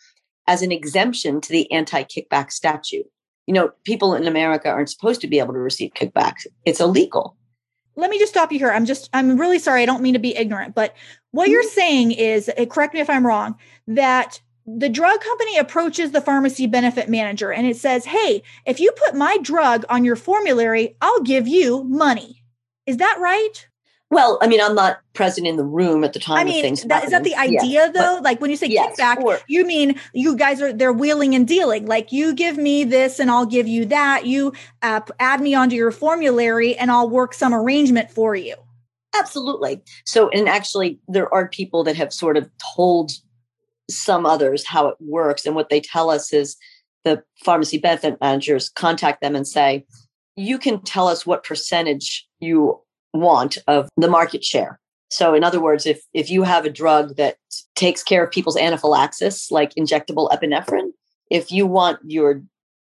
as 0.47 0.61
an 0.61 0.71
exemption 0.71 1.41
to 1.41 1.51
the 1.51 1.71
anti 1.71 2.03
kickback 2.03 2.51
statute. 2.51 3.07
You 3.47 3.53
know, 3.53 3.71
people 3.83 4.15
in 4.15 4.27
America 4.27 4.69
aren't 4.69 4.89
supposed 4.89 5.21
to 5.21 5.27
be 5.27 5.39
able 5.39 5.53
to 5.53 5.59
receive 5.59 5.93
kickbacks, 5.93 6.47
it's 6.65 6.79
illegal. 6.79 7.37
Let 7.97 8.09
me 8.09 8.19
just 8.19 8.33
stop 8.33 8.51
you 8.51 8.59
here. 8.59 8.71
I'm 8.71 8.85
just, 8.85 9.09
I'm 9.13 9.39
really 9.39 9.59
sorry. 9.59 9.81
I 9.81 9.85
don't 9.85 10.01
mean 10.01 10.13
to 10.15 10.19
be 10.19 10.35
ignorant, 10.35 10.75
but 10.75 10.93
what 11.31 11.49
you're 11.49 11.63
mm-hmm. 11.63 11.79
saying 11.79 12.11
is, 12.11 12.51
eh, 12.57 12.65
correct 12.65 12.93
me 12.93 12.99
if 12.99 13.09
I'm 13.09 13.25
wrong, 13.25 13.55
that 13.87 14.41
the 14.65 14.89
drug 14.89 15.21
company 15.21 15.57
approaches 15.57 16.11
the 16.11 16.21
pharmacy 16.21 16.67
benefit 16.67 17.07
manager 17.07 17.51
and 17.51 17.67
it 17.67 17.77
says, 17.77 18.05
Hey, 18.05 18.41
if 18.65 18.79
you 18.79 18.91
put 18.91 19.15
my 19.15 19.37
drug 19.41 19.85
on 19.89 20.03
your 20.03 20.15
formulary, 20.15 20.97
I'll 21.01 21.21
give 21.21 21.47
you 21.47 21.83
money. 21.83 22.43
Is 22.85 22.97
that 22.97 23.17
right? 23.19 23.67
Well, 24.15 24.37
I 24.41 24.47
mean, 24.47 24.61
I'm 24.61 24.75
not 24.75 24.99
present 25.11 25.45
in 25.45 25.57
the 25.57 25.65
room 25.65 26.05
at 26.05 26.13
the 26.13 26.19
time. 26.19 26.37
I 26.37 26.45
mean, 26.45 26.75
that, 26.85 27.03
is 27.03 27.11
that 27.11 27.25
the 27.25 27.35
idea 27.35 27.91
though? 27.91 28.15
But, 28.15 28.23
like 28.23 28.39
when 28.39 28.49
you 28.49 28.55
say 28.55 28.67
yes, 28.67 28.97
kickback, 28.97 29.17
or, 29.17 29.39
you 29.49 29.65
mean 29.65 29.99
you 30.13 30.37
guys 30.37 30.61
are 30.61 30.71
they're 30.71 30.93
wheeling 30.93 31.35
and 31.35 31.45
dealing. 31.45 31.85
Like 31.85 32.13
you 32.13 32.33
give 32.33 32.55
me 32.57 32.85
this 32.85 33.19
and 33.19 33.29
I'll 33.29 33.45
give 33.45 33.67
you 33.67 33.83
that. 33.87 34.25
You 34.25 34.53
uh, 34.81 35.01
add 35.19 35.41
me 35.41 35.53
onto 35.53 35.75
your 35.75 35.91
formulary 35.91 36.77
and 36.77 36.91
I'll 36.91 37.09
work 37.09 37.33
some 37.33 37.53
arrangement 37.53 38.09
for 38.09 38.37
you. 38.37 38.55
Absolutely. 39.19 39.81
So, 40.05 40.29
and 40.29 40.47
actually, 40.47 40.97
there 41.09 41.31
are 41.33 41.49
people 41.49 41.83
that 41.83 41.97
have 41.97 42.13
sort 42.13 42.37
of 42.37 42.49
told 42.77 43.11
some 43.89 44.25
others 44.25 44.65
how 44.65 44.87
it 44.87 44.95
works. 45.01 45.45
And 45.45 45.55
what 45.55 45.67
they 45.67 45.81
tell 45.81 46.09
us 46.09 46.31
is 46.31 46.55
the 47.03 47.21
pharmacy 47.43 47.79
benefit 47.79 48.17
managers 48.21 48.69
contact 48.69 49.19
them 49.21 49.35
and 49.35 49.45
say, 49.45 49.85
you 50.37 50.57
can 50.57 50.81
tell 50.81 51.09
us 51.09 51.25
what 51.25 51.43
percentage 51.43 52.25
you 52.39 52.79
want 53.15 53.57
of 53.67 53.89
the 53.97 54.09
market 54.09 54.43
share. 54.43 54.79
So, 55.09 55.33
in 55.33 55.43
other 55.43 55.61
words, 55.61 55.85
if, 55.85 56.01
if 56.13 56.29
you 56.29 56.43
have 56.43 56.65
a 56.65 56.69
drug 56.69 57.15
that 57.15 57.37
takes 57.75 58.03
care 58.03 58.23
of 58.23 58.31
people's 58.31 58.57
anaphylaxis, 58.57 59.51
like 59.51 59.73
injectable 59.75 60.29
epinephrine, 60.31 60.91
if 61.29 61.51
you 61.51 61.65
want 61.65 61.99
your 62.05 62.41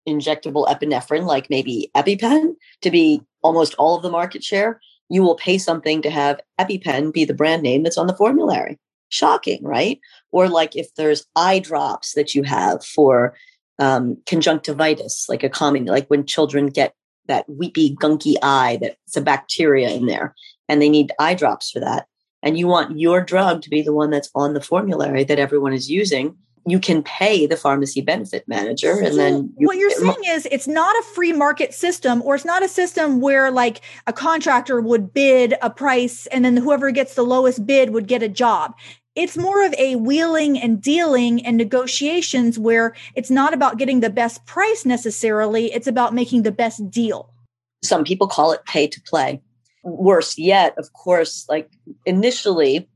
injectable 0.08 0.66
epinephrine, 0.68 1.24
like 1.24 1.50
maybe 1.50 1.90
EpiPen, 1.96 2.54
to 2.82 2.90
be 2.90 3.22
almost 3.42 3.74
all 3.74 3.96
of 3.96 4.02
the 4.02 4.10
market 4.10 4.44
share, 4.44 4.80
you 5.08 5.22
will 5.22 5.34
pay 5.34 5.58
something 5.58 6.02
to 6.02 6.10
have 6.10 6.40
EpiPen 6.60 7.12
be 7.12 7.24
the 7.24 7.34
brand 7.34 7.62
name 7.62 7.82
that's 7.82 7.98
on 7.98 8.06
the 8.06 8.16
formulary. 8.16 8.78
Shocking, 9.08 9.64
right? 9.64 9.98
Or 10.30 10.48
like 10.48 10.76
if 10.76 10.94
there's 10.94 11.26
eye 11.34 11.58
drops 11.58 12.14
that 12.14 12.34
you 12.34 12.44
have 12.44 12.84
for 12.84 13.34
um, 13.80 14.16
conjunctivitis, 14.26 15.26
like 15.28 15.42
a 15.42 15.48
common, 15.48 15.86
like 15.86 16.06
when 16.08 16.26
children 16.26 16.68
get 16.68 16.94
that 17.30 17.48
weepy, 17.48 17.96
gunky 17.96 18.34
eye 18.42 18.78
that's 18.80 19.16
a 19.16 19.20
bacteria 19.20 19.88
in 19.90 20.06
there, 20.06 20.34
and 20.68 20.82
they 20.82 20.88
need 20.88 21.12
eye 21.18 21.34
drops 21.34 21.70
for 21.70 21.80
that. 21.80 22.06
And 22.42 22.58
you 22.58 22.66
want 22.66 22.98
your 22.98 23.20
drug 23.22 23.62
to 23.62 23.70
be 23.70 23.82
the 23.82 23.92
one 23.92 24.10
that's 24.10 24.30
on 24.34 24.54
the 24.54 24.60
formulary 24.60 25.24
that 25.24 25.38
everyone 25.38 25.72
is 25.72 25.90
using 25.90 26.36
you 26.66 26.78
can 26.78 27.02
pay 27.02 27.46
the 27.46 27.56
pharmacy 27.56 28.00
benefit 28.00 28.46
manager 28.46 29.00
and 29.00 29.18
then 29.18 29.52
you, 29.58 29.66
what 29.66 29.78
you're 29.78 29.90
saying 29.90 30.22
is 30.26 30.46
it's 30.50 30.68
not 30.68 30.94
a 30.98 31.02
free 31.14 31.32
market 31.32 31.72
system 31.72 32.20
or 32.22 32.34
it's 32.34 32.44
not 32.44 32.62
a 32.62 32.68
system 32.68 33.20
where 33.20 33.50
like 33.50 33.80
a 34.06 34.12
contractor 34.12 34.80
would 34.80 35.12
bid 35.12 35.54
a 35.62 35.70
price 35.70 36.26
and 36.26 36.44
then 36.44 36.56
whoever 36.56 36.90
gets 36.90 37.14
the 37.14 37.22
lowest 37.22 37.66
bid 37.66 37.90
would 37.90 38.06
get 38.06 38.22
a 38.22 38.28
job 38.28 38.74
it's 39.16 39.36
more 39.36 39.64
of 39.64 39.74
a 39.74 39.96
wheeling 39.96 40.58
and 40.58 40.80
dealing 40.80 41.44
and 41.44 41.56
negotiations 41.56 42.58
where 42.58 42.94
it's 43.14 43.30
not 43.30 43.52
about 43.52 43.78
getting 43.78 44.00
the 44.00 44.10
best 44.10 44.44
price 44.46 44.84
necessarily, 44.84 45.72
it's 45.72 45.86
about 45.86 46.14
making 46.14 46.42
the 46.42 46.52
best 46.52 46.90
deal. 46.90 47.32
Some 47.82 48.04
people 48.04 48.28
call 48.28 48.52
it 48.52 48.64
pay 48.66 48.86
to 48.86 49.00
play. 49.02 49.40
Worse 49.82 50.38
yet, 50.38 50.74
of 50.78 50.92
course, 50.92 51.46
like 51.48 51.70
initially 52.06 52.88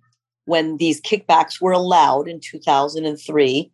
when 0.45 0.77
these 0.77 1.01
kickbacks 1.01 1.61
were 1.61 1.73
allowed 1.73 2.29
in 2.29 2.41
2003 2.41 3.73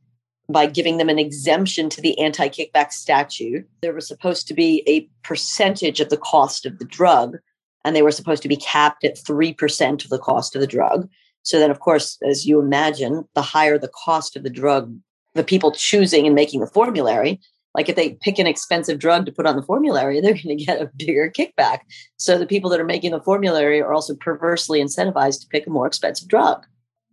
by 0.48 0.66
giving 0.66 0.96
them 0.96 1.08
an 1.08 1.18
exemption 1.18 1.88
to 1.90 2.00
the 2.00 2.18
anti 2.18 2.48
kickback 2.48 2.92
statute, 2.92 3.66
there 3.82 3.92
was 3.92 4.06
supposed 4.06 4.48
to 4.48 4.54
be 4.54 4.82
a 4.86 5.08
percentage 5.26 6.00
of 6.00 6.08
the 6.08 6.16
cost 6.16 6.66
of 6.66 6.78
the 6.78 6.84
drug, 6.84 7.36
and 7.84 7.94
they 7.94 8.02
were 8.02 8.10
supposed 8.10 8.42
to 8.42 8.48
be 8.48 8.56
capped 8.56 9.04
at 9.04 9.16
3% 9.16 10.04
of 10.04 10.10
the 10.10 10.18
cost 10.18 10.54
of 10.54 10.60
the 10.60 10.66
drug. 10.66 11.08
So 11.42 11.58
then, 11.58 11.70
of 11.70 11.80
course, 11.80 12.18
as 12.28 12.46
you 12.46 12.60
imagine, 12.60 13.24
the 13.34 13.42
higher 13.42 13.78
the 13.78 13.88
cost 13.88 14.36
of 14.36 14.42
the 14.42 14.50
drug, 14.50 14.94
the 15.34 15.44
people 15.44 15.72
choosing 15.72 16.26
and 16.26 16.34
making 16.34 16.60
the 16.60 16.66
formulary, 16.66 17.40
like 17.74 17.88
if 17.88 17.96
they 17.96 18.18
pick 18.20 18.38
an 18.38 18.46
expensive 18.46 18.98
drug 18.98 19.26
to 19.26 19.32
put 19.32 19.46
on 19.46 19.56
the 19.56 19.62
formulary, 19.62 20.20
they're 20.20 20.34
going 20.34 20.58
to 20.58 20.64
get 20.64 20.82
a 20.82 20.90
bigger 20.96 21.30
kickback. 21.30 21.80
So 22.16 22.36
the 22.36 22.46
people 22.46 22.68
that 22.70 22.80
are 22.80 22.84
making 22.84 23.12
the 23.12 23.20
formulary 23.20 23.80
are 23.80 23.92
also 23.92 24.14
perversely 24.14 24.82
incentivized 24.82 25.40
to 25.42 25.46
pick 25.48 25.66
a 25.66 25.70
more 25.70 25.86
expensive 25.86 26.28
drug. 26.28 26.66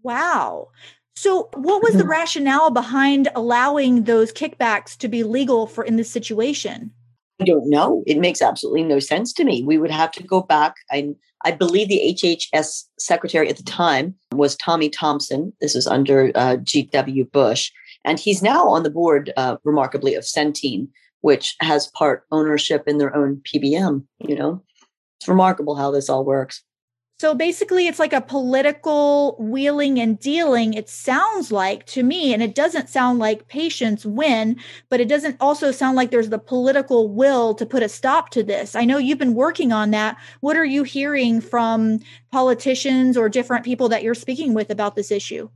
Wow. 0.03 0.69
So 1.15 1.49
what 1.53 1.81
was 1.81 1.93
the 1.93 1.99
mm-hmm. 1.99 2.09
rationale 2.09 2.69
behind 2.69 3.27
allowing 3.35 4.03
those 4.03 4.31
kickbacks 4.31 4.95
to 4.97 5.07
be 5.07 5.23
legal 5.23 5.67
for 5.67 5.83
in 5.83 5.95
this 5.95 6.11
situation? 6.11 6.91
I 7.39 7.45
don't 7.45 7.69
know. 7.69 8.03
It 8.07 8.19
makes 8.19 8.41
absolutely 8.41 8.83
no 8.83 8.99
sense 8.99 9.33
to 9.33 9.43
me. 9.43 9.63
We 9.63 9.77
would 9.77 9.91
have 9.91 10.11
to 10.13 10.23
go 10.23 10.41
back. 10.41 10.75
I, 10.91 11.15
I 11.43 11.51
believe 11.51 11.87
the 11.87 12.15
HHS 12.17 12.83
secretary 12.97 13.49
at 13.49 13.57
the 13.57 13.63
time 13.63 14.15
was 14.31 14.55
Tommy 14.55 14.89
Thompson. 14.89 15.53
This 15.61 15.75
is 15.75 15.87
under 15.87 16.31
uh, 16.35 16.57
G.W. 16.57 17.25
Bush. 17.25 17.71
And 18.05 18.19
he's 18.19 18.41
now 18.41 18.67
on 18.67 18.83
the 18.83 18.89
board, 18.89 19.33
uh, 19.37 19.57
remarkably, 19.63 20.15
of 20.15 20.23
Centene, 20.23 20.87
which 21.21 21.55
has 21.59 21.87
part 21.87 22.23
ownership 22.31 22.83
in 22.87 22.97
their 22.97 23.15
own 23.15 23.41
PBM. 23.43 24.03
You 24.19 24.35
know, 24.35 24.63
it's 25.19 25.27
remarkable 25.27 25.75
how 25.75 25.91
this 25.91 26.09
all 26.09 26.25
works. 26.25 26.63
So 27.19 27.33
basically, 27.33 27.87
it's 27.87 27.97
like 27.97 28.13
a 28.13 28.21
political 28.21 29.35
wheeling 29.39 29.99
and 29.99 30.19
dealing, 30.19 30.75
it 30.75 30.87
sounds 30.87 31.51
like 31.51 31.87
to 31.87 32.03
me. 32.03 32.31
And 32.31 32.43
it 32.43 32.53
doesn't 32.53 32.89
sound 32.89 33.17
like 33.17 33.47
patients 33.47 34.05
win, 34.05 34.57
but 34.89 34.99
it 34.99 35.07
doesn't 35.07 35.37
also 35.39 35.71
sound 35.71 35.95
like 35.95 36.11
there's 36.11 36.29
the 36.29 36.37
political 36.37 37.09
will 37.09 37.55
to 37.55 37.65
put 37.65 37.81
a 37.81 37.89
stop 37.89 38.29
to 38.31 38.43
this. 38.43 38.75
I 38.75 38.85
know 38.85 38.99
you've 38.99 39.17
been 39.17 39.33
working 39.33 39.71
on 39.71 39.89
that. 39.91 40.15
What 40.41 40.57
are 40.57 40.65
you 40.65 40.83
hearing 40.83 41.41
from 41.41 42.01
politicians 42.31 43.17
or 43.17 43.29
different 43.29 43.65
people 43.65 43.89
that 43.89 44.03
you're 44.03 44.13
speaking 44.13 44.53
with 44.53 44.69
about 44.69 44.95
this 44.95 45.09
issue? 45.09 45.49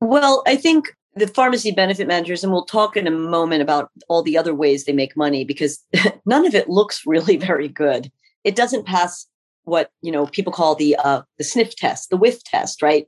Well, 0.00 0.42
I 0.44 0.56
think 0.56 0.92
the 1.14 1.28
pharmacy 1.28 1.70
benefit 1.70 2.08
managers, 2.08 2.42
and 2.42 2.52
we'll 2.52 2.64
talk 2.64 2.96
in 2.96 3.06
a 3.06 3.12
moment 3.12 3.62
about 3.62 3.90
all 4.08 4.24
the 4.24 4.36
other 4.36 4.54
ways 4.54 4.84
they 4.84 4.92
make 4.92 5.16
money 5.16 5.44
because 5.44 5.84
none 6.26 6.44
of 6.44 6.54
it 6.56 6.68
looks 6.68 7.06
really 7.06 7.36
very 7.36 7.68
good. 7.68 8.10
It 8.42 8.56
doesn't 8.56 8.86
pass 8.86 9.26
what 9.66 9.90
you 10.00 10.10
know 10.10 10.26
people 10.26 10.52
call 10.52 10.74
the 10.74 10.96
uh, 10.96 11.22
the 11.38 11.44
sniff 11.44 11.76
test, 11.76 12.08
the 12.08 12.16
whiff 12.16 12.42
test, 12.44 12.80
right? 12.80 13.06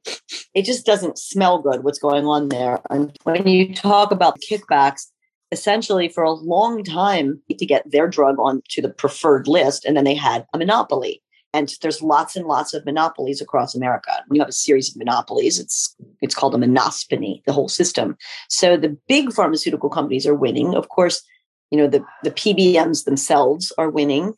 It 0.54 0.64
just 0.64 0.84
doesn't 0.84 1.18
smell 1.18 1.60
good. 1.60 1.82
What's 1.82 1.98
going 1.98 2.26
on 2.26 2.50
there? 2.50 2.80
And 2.90 3.16
when 3.22 3.46
you 3.48 3.74
talk 3.74 4.10
about 4.10 4.40
kickbacks, 4.40 5.06
essentially 5.52 6.08
for 6.08 6.22
a 6.22 6.32
long 6.32 6.84
time 6.84 7.40
to 7.48 7.66
get 7.66 7.90
their 7.90 8.08
drug 8.08 8.38
onto 8.38 8.82
the 8.82 8.90
preferred 8.90 9.48
list, 9.48 9.84
and 9.84 9.96
then 9.96 10.04
they 10.04 10.14
had 10.14 10.46
a 10.52 10.58
monopoly. 10.58 11.22
And 11.54 11.72
there's 11.80 12.02
lots 12.02 12.36
and 12.36 12.46
lots 12.46 12.74
of 12.74 12.84
monopolies 12.84 13.40
across 13.40 13.74
America. 13.74 14.10
We 14.28 14.38
have 14.38 14.48
a 14.48 14.52
series 14.52 14.90
of 14.90 14.96
monopolies. 14.96 15.58
It's 15.58 15.96
it's 16.20 16.34
called 16.34 16.54
a 16.54 16.58
monopsony, 16.58 17.42
the 17.46 17.54
whole 17.54 17.70
system. 17.70 18.18
So 18.50 18.76
the 18.76 18.98
big 19.08 19.32
pharmaceutical 19.32 19.88
companies 19.88 20.26
are 20.26 20.34
winning. 20.34 20.74
Of 20.74 20.90
course, 20.90 21.22
you 21.70 21.78
know 21.78 21.86
the 21.86 22.04
the 22.22 22.32
PBMs 22.32 23.04
themselves 23.04 23.72
are 23.78 23.88
winning, 23.88 24.34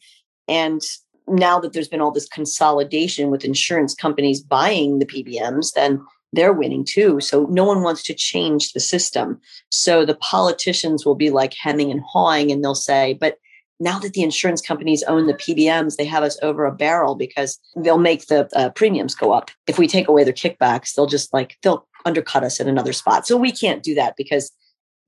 and 0.47 0.83
now 1.29 1.61
that 1.61 1.73
there's 1.73 1.89
been 1.89 2.01
all 2.01 2.11
this 2.11 2.29
consolidation 2.29 3.31
with 3.31 3.45
insurance 3.45 3.95
companies 3.95 4.41
buying 4.41 4.99
the 4.99 5.07
PBMs, 5.07 5.73
then 5.75 6.05
they're 6.33 6.53
winning 6.53 6.85
too. 6.85 7.21
So 7.21 7.47
no 7.47 7.65
one 7.65 7.83
wants 7.83 8.03
to 8.05 8.15
change 8.15 8.73
the 8.73 8.81
system. 8.81 9.41
So 9.71 10.05
the 10.05 10.15
politicians 10.15 11.05
will 11.05 11.15
be 11.15 11.31
like 11.31 11.55
hemming 11.55 11.91
and 11.91 12.03
hawing 12.07 12.53
and 12.53 12.63
they'll 12.63 12.75
say, 12.75 13.15
but 13.21 13.39
now 13.81 13.99
that 13.99 14.13
the 14.13 14.23
insurance 14.23 14.61
companies 14.61 15.03
own 15.05 15.27
the 15.27 15.35
PBMs, 15.35 15.97
they 15.97 16.05
have 16.05 16.23
us 16.23 16.39
over 16.43 16.67
a 16.67 16.73
barrel 16.73 17.15
because 17.15 17.59
they'll 17.77 17.99
make 17.99 18.27
the 18.27 18.49
uh, 18.55 18.69
premiums 18.71 19.15
go 19.15 19.33
up. 19.33 19.51
If 19.67 19.79
we 19.79 19.89
take 19.89 20.07
away 20.07 20.23
their 20.23 20.35
kickbacks, 20.35 20.95
they'll 20.95 21.07
just 21.07 21.33
like, 21.33 21.57
they'll 21.63 21.89
undercut 22.05 22.45
us 22.45 22.61
in 22.61 22.69
another 22.69 22.93
spot. 22.93 23.27
So 23.27 23.37
we 23.37 23.51
can't 23.51 23.83
do 23.83 23.95
that 23.95 24.15
because 24.17 24.53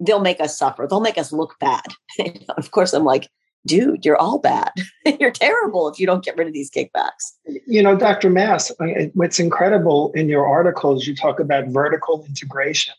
they'll 0.01 0.21
make 0.21 0.41
us 0.41 0.59
suffer. 0.59 0.87
They'll 0.89 1.01
make 1.01 1.19
us 1.19 1.33
look 1.33 1.57
bad. 1.61 1.85
of 2.57 2.71
course, 2.71 2.95
I'm 2.95 3.05
like, 3.05 3.29
dude, 3.67 4.05
you're 4.05 4.17
all 4.17 4.39
bad. 4.39 4.73
you're 5.21 5.31
terrible 5.31 5.89
if 5.89 5.99
you 5.99 6.07
don't 6.07 6.25
get 6.25 6.37
rid 6.37 6.47
of 6.47 6.53
these 6.53 6.71
kickbacks. 6.71 7.33
You 7.67 7.83
know, 7.83 7.97
Dr. 7.97 8.31
Mass, 8.31 8.73
what's 9.15 9.39
incredible 9.39 10.13
in 10.15 10.29
your 10.29 10.47
articles, 10.47 11.07
you 11.07 11.15
talk 11.15 11.41
about 11.41 11.69
vertical 11.69 12.25
integration. 12.27 12.95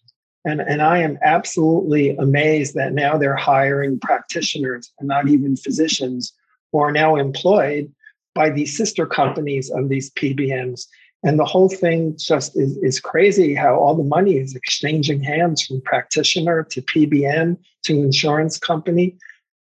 And, 0.46 0.60
and 0.62 0.82
I 0.82 1.00
am 1.00 1.18
absolutely 1.22 2.16
amazed 2.18 2.74
that 2.76 2.94
now 2.94 3.18
they're 3.18 3.36
hiring 3.36 4.00
practitioners 4.00 4.92
and 5.00 5.08
not 5.08 5.30
even 5.30 5.56
physicians 5.56 6.34
who 6.72 6.80
are 6.80 6.92
now 6.92 7.16
employed 7.16 7.92
by 8.36 8.50
these 8.50 8.76
sister 8.76 9.06
companies 9.06 9.70
of 9.70 9.90
these 9.90 10.12
PBMs. 10.12 10.88
And 11.24 11.40
the 11.40 11.46
whole 11.46 11.70
thing 11.70 12.18
just 12.18 12.58
is, 12.58 12.76
is 12.78 13.00
crazy 13.00 13.56
how 13.56 13.76
all 13.76 13.96
the 13.96 14.04
money 14.04 14.38
is 14.38 14.56
exchanging 14.56 15.24
hands 15.24 15.66
from 15.66 15.82
practitioner 15.82 16.64
to 16.72 16.82
PBM 16.82 17.58
to 17.84 18.02
insurance 18.02 18.58
company. 18.58 19.16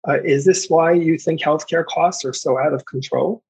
Uh, 0.07 0.22
is 0.24 0.45
this 0.45 0.69
why 0.69 0.91
you 0.91 1.17
think 1.17 1.41
healthcare 1.41 1.86
costs 1.86 2.25
are 2.25 2.33
so 2.33 2.60
out 2.60 2.74
of 2.74 2.86
control? 2.86 3.43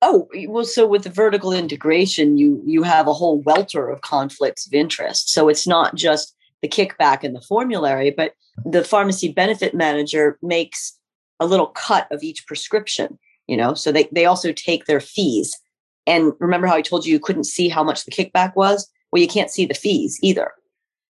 Oh, 0.00 0.28
well, 0.48 0.64
so 0.64 0.86
with 0.86 1.04
the 1.04 1.10
vertical 1.10 1.52
integration, 1.52 2.36
you 2.36 2.60
you 2.64 2.82
have 2.82 3.06
a 3.06 3.12
whole 3.12 3.40
welter 3.40 3.88
of 3.88 4.00
conflicts 4.00 4.66
of 4.66 4.74
interest. 4.74 5.30
So 5.30 5.48
it's 5.48 5.66
not 5.66 5.94
just 5.94 6.34
the 6.60 6.68
kickback 6.68 7.22
and 7.22 7.34
the 7.34 7.40
formulary, 7.40 8.10
but 8.10 8.34
the 8.64 8.84
pharmacy 8.84 9.32
benefit 9.32 9.74
manager 9.74 10.38
makes 10.42 10.98
a 11.40 11.46
little 11.46 11.66
cut 11.66 12.06
of 12.10 12.22
each 12.22 12.46
prescription, 12.46 13.18
you 13.48 13.56
know, 13.56 13.74
so 13.74 13.90
they, 13.90 14.08
they 14.12 14.24
also 14.24 14.52
take 14.52 14.86
their 14.86 15.00
fees. 15.00 15.58
And 16.06 16.32
remember 16.38 16.66
how 16.66 16.76
I 16.76 16.82
told 16.82 17.04
you 17.04 17.12
you 17.12 17.20
couldn't 17.20 17.44
see 17.44 17.68
how 17.68 17.82
much 17.82 18.04
the 18.04 18.10
kickback 18.10 18.54
was? 18.54 18.88
Well, 19.10 19.20
you 19.20 19.28
can't 19.28 19.50
see 19.50 19.66
the 19.66 19.74
fees 19.74 20.18
either. 20.22 20.52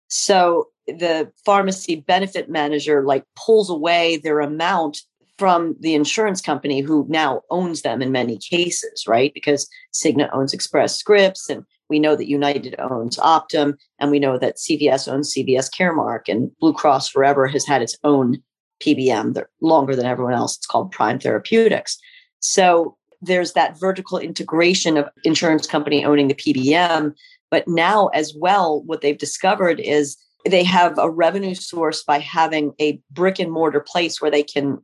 So 0.09 0.69
the 0.87 1.31
pharmacy 1.45 1.97
benefit 1.97 2.49
manager 2.49 3.05
like 3.05 3.25
pulls 3.37 3.71
away 3.71 4.17
their 4.17 4.41
amount 4.41 5.03
from 5.39 5.77
the 5.81 5.95
insurance 5.95 6.41
company 6.41 6.81
who 6.81 7.07
now 7.09 7.43
owns 7.51 7.83
them 7.83 8.03
in 8.03 8.13
many 8.13 8.39
cases, 8.39 9.05
right? 9.09 9.33
Because 9.35 9.69
Cigna 9.93 10.29
owns 10.33 10.53
Express 10.53 10.97
Scripts 10.97 11.49
and 11.49 11.65
we 11.93 11.99
know 11.99 12.17
that 12.17 12.29
United 12.29 12.75
owns 12.79 13.19
Optum, 13.19 13.77
and 13.99 14.11
we 14.11 14.19
know 14.19 14.39
that 14.39 14.57
CVS 14.57 15.13
owns 15.13 15.35
CVS 15.35 15.69
Caremark, 15.71 16.23
and 16.27 16.51
Blue 16.59 16.73
Cross 16.73 17.11
Forever 17.11 17.47
has 17.47 17.67
had 17.67 17.83
its 17.83 17.99
own 18.03 18.43
PBM 18.83 19.45
longer 19.61 19.95
than 19.95 20.07
everyone 20.07 20.33
else. 20.33 20.57
It's 20.57 20.67
called 20.67 20.91
Prime 20.91 21.19
Therapeutics. 21.19 21.99
So 22.41 22.97
there's 23.21 23.53
that 23.53 23.79
vertical 23.79 24.17
integration 24.17 24.97
of 24.97 25.07
insurance 25.25 25.67
company 25.67 26.03
owning 26.03 26.29
the 26.29 26.35
PBM. 26.35 27.13
But 27.51 27.69
now, 27.69 28.09
as 28.09 28.35
well, 28.35 28.83
what 28.85 29.03
they've 29.03 29.19
discovered 29.19 29.79
is 29.79 30.17
they 30.45 30.65
have 30.65 30.99
a 30.99 31.11
revenue 31.11 31.55
source 31.55 32.03
by 32.03 32.19
having 32.19 32.73
a 32.81 33.01
brick 33.11 33.39
and 33.39 33.51
mortar 33.51 33.81
place 33.81 34.21
where 34.21 34.31
they 34.31 34.43
can 34.43 34.79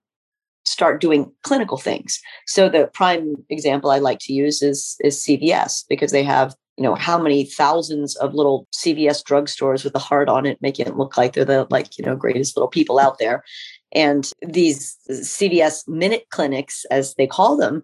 start 0.64 1.00
doing 1.00 1.32
clinical 1.42 1.78
things. 1.78 2.20
So 2.46 2.68
the 2.68 2.90
prime 2.92 3.34
example 3.48 3.90
I 3.90 3.98
like 3.98 4.18
to 4.20 4.32
use 4.32 4.62
is 4.62 4.96
is 5.00 5.24
CVS 5.24 5.84
because 5.88 6.12
they 6.12 6.22
have 6.22 6.54
you 6.76 6.84
know 6.84 6.94
how 6.94 7.20
many 7.20 7.44
thousands 7.44 8.14
of 8.16 8.34
little 8.34 8.68
CVS 8.74 9.22
drugstores 9.24 9.82
with 9.82 9.94
a 9.94 9.98
heart 10.00 10.28
on 10.28 10.46
it, 10.46 10.62
making 10.62 10.86
it 10.86 10.96
look 10.96 11.16
like 11.16 11.32
they're 11.32 11.44
the 11.44 11.66
like 11.70 11.98
you 11.98 12.04
know 12.04 12.14
greatest 12.14 12.56
little 12.56 12.68
people 12.68 12.98
out 12.98 13.18
there. 13.18 13.42
And 13.92 14.30
these 14.46 14.96
CVS 15.10 15.88
minute 15.88 16.26
clinics, 16.30 16.84
as 16.90 17.14
they 17.14 17.26
call 17.26 17.56
them, 17.56 17.82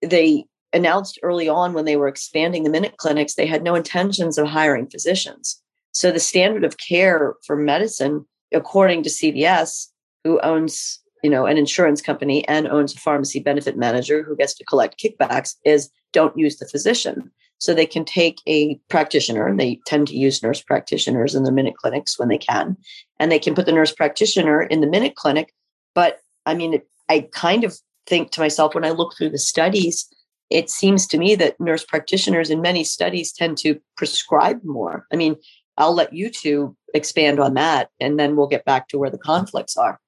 they 0.00 0.46
announced 0.72 1.18
early 1.22 1.48
on 1.48 1.72
when 1.72 1.84
they 1.84 1.96
were 1.96 2.08
expanding 2.08 2.64
the 2.64 2.70
minute 2.70 2.96
clinics, 2.96 3.34
they 3.34 3.46
had 3.46 3.62
no 3.62 3.74
intentions 3.74 4.38
of 4.38 4.46
hiring 4.46 4.88
physicians. 4.88 5.60
So 5.94 6.10
the 6.10 6.20
standard 6.20 6.64
of 6.64 6.76
care 6.76 7.34
for 7.46 7.56
medicine, 7.56 8.26
according 8.52 9.04
to 9.04 9.10
CVS, 9.10 9.86
who 10.24 10.40
owns 10.40 11.00
you 11.22 11.30
know 11.30 11.46
an 11.46 11.56
insurance 11.56 12.02
company 12.02 12.46
and 12.48 12.68
owns 12.68 12.94
a 12.94 12.98
pharmacy 12.98 13.40
benefit 13.40 13.78
manager 13.78 14.22
who 14.22 14.36
gets 14.36 14.54
to 14.54 14.64
collect 14.64 15.00
kickbacks, 15.00 15.54
is 15.64 15.90
don't 16.12 16.36
use 16.36 16.58
the 16.58 16.68
physician. 16.68 17.30
So 17.58 17.72
they 17.72 17.86
can 17.86 18.04
take 18.04 18.40
a 18.46 18.78
practitioner, 18.90 19.46
and 19.46 19.58
they 19.58 19.80
tend 19.86 20.08
to 20.08 20.16
use 20.16 20.42
nurse 20.42 20.60
practitioners 20.60 21.34
in 21.34 21.44
the 21.44 21.52
minute 21.52 21.76
clinics 21.76 22.18
when 22.18 22.28
they 22.28 22.38
can, 22.38 22.76
and 23.18 23.30
they 23.30 23.38
can 23.38 23.54
put 23.54 23.64
the 23.64 23.72
nurse 23.72 23.92
practitioner 23.92 24.62
in 24.62 24.80
the 24.80 24.88
minute 24.88 25.14
clinic. 25.14 25.54
But 25.94 26.18
I 26.44 26.54
mean, 26.54 26.82
I 27.08 27.28
kind 27.32 27.62
of 27.62 27.78
think 28.06 28.32
to 28.32 28.40
myself 28.40 28.74
when 28.74 28.84
I 28.84 28.90
look 28.90 29.16
through 29.16 29.30
the 29.30 29.38
studies, 29.38 30.06
it 30.50 30.68
seems 30.68 31.06
to 31.06 31.18
me 31.18 31.36
that 31.36 31.58
nurse 31.60 31.84
practitioners 31.84 32.50
in 32.50 32.60
many 32.60 32.84
studies 32.84 33.32
tend 33.32 33.56
to 33.58 33.80
prescribe 33.96 34.62
more. 34.64 35.06
I 35.12 35.16
mean, 35.16 35.36
I'll 35.76 35.94
let 35.94 36.12
you 36.12 36.30
two 36.30 36.76
expand 36.94 37.40
on 37.40 37.54
that, 37.54 37.90
and 38.00 38.18
then 38.18 38.36
we'll 38.36 38.46
get 38.46 38.64
back 38.64 38.88
to 38.88 38.98
where 38.98 39.10
the 39.10 39.18
conflicts 39.18 39.76
are. 39.76 40.00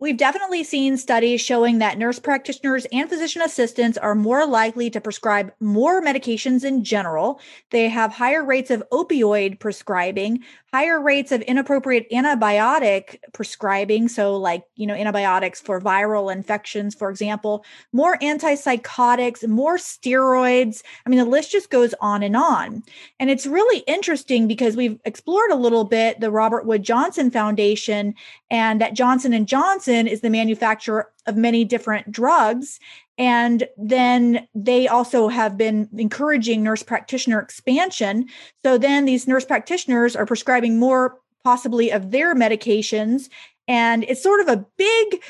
We've 0.00 0.16
definitely 0.16 0.64
seen 0.64 0.98
studies 0.98 1.40
showing 1.40 1.78
that 1.78 1.96
nurse 1.96 2.18
practitioners 2.18 2.84
and 2.92 3.08
physician 3.08 3.40
assistants 3.40 3.96
are 3.96 4.14
more 4.14 4.44
likely 4.44 4.90
to 4.90 5.00
prescribe 5.00 5.52
more 5.60 6.02
medications 6.02 6.62
in 6.62 6.84
general. 6.84 7.40
They 7.70 7.88
have 7.88 8.12
higher 8.12 8.44
rates 8.44 8.70
of 8.70 8.82
opioid 8.92 9.60
prescribing, 9.60 10.40
higher 10.74 11.00
rates 11.00 11.30
of 11.30 11.40
inappropriate 11.42 12.10
antibiotic 12.10 13.20
prescribing. 13.32 14.08
So, 14.08 14.36
like, 14.36 14.64
you 14.74 14.88
know, 14.88 14.94
antibiotics 14.94 15.60
for 15.60 15.80
viral 15.80 16.32
infections, 16.32 16.96
for 16.96 17.10
example, 17.10 17.64
more 17.92 18.18
antipsychotics, 18.18 19.46
more 19.46 19.76
steroids. 19.76 20.82
I 21.06 21.10
mean, 21.10 21.20
the 21.20 21.26
list 21.26 21.52
just 21.52 21.70
goes 21.70 21.94
on 22.00 22.24
and 22.24 22.34
on. 22.34 22.82
And 23.20 23.30
it's 23.30 23.46
really 23.46 23.84
interesting 23.86 24.48
because 24.48 24.74
we've 24.74 24.98
explored 25.04 25.52
a 25.52 25.54
little 25.54 25.84
bit 25.84 26.18
the 26.18 26.32
Robert 26.32 26.66
Wood 26.66 26.82
Johnson 26.82 27.30
Foundation 27.30 28.12
and 28.50 28.80
that 28.80 28.94
Johnson 28.94 29.32
and 29.32 29.46
Johnson 29.46 30.08
is 30.08 30.22
the 30.22 30.30
manufacturer 30.30 31.08
of 31.26 31.36
many 31.36 31.64
different 31.64 32.10
drugs 32.10 32.80
and 33.16 33.68
then 33.76 34.46
they 34.54 34.88
also 34.88 35.28
have 35.28 35.56
been 35.56 35.88
encouraging 35.96 36.62
nurse 36.62 36.82
practitioner 36.82 37.40
expansion. 37.40 38.28
So 38.64 38.76
then 38.76 39.04
these 39.04 39.28
nurse 39.28 39.44
practitioners 39.44 40.16
are 40.16 40.26
prescribing 40.26 40.78
more 40.78 41.18
possibly 41.44 41.90
of 41.90 42.10
their 42.10 42.34
medications. 42.34 43.28
And 43.68 44.04
it's 44.04 44.22
sort 44.22 44.40
of 44.40 44.48
a 44.48 44.64
big 44.76 45.22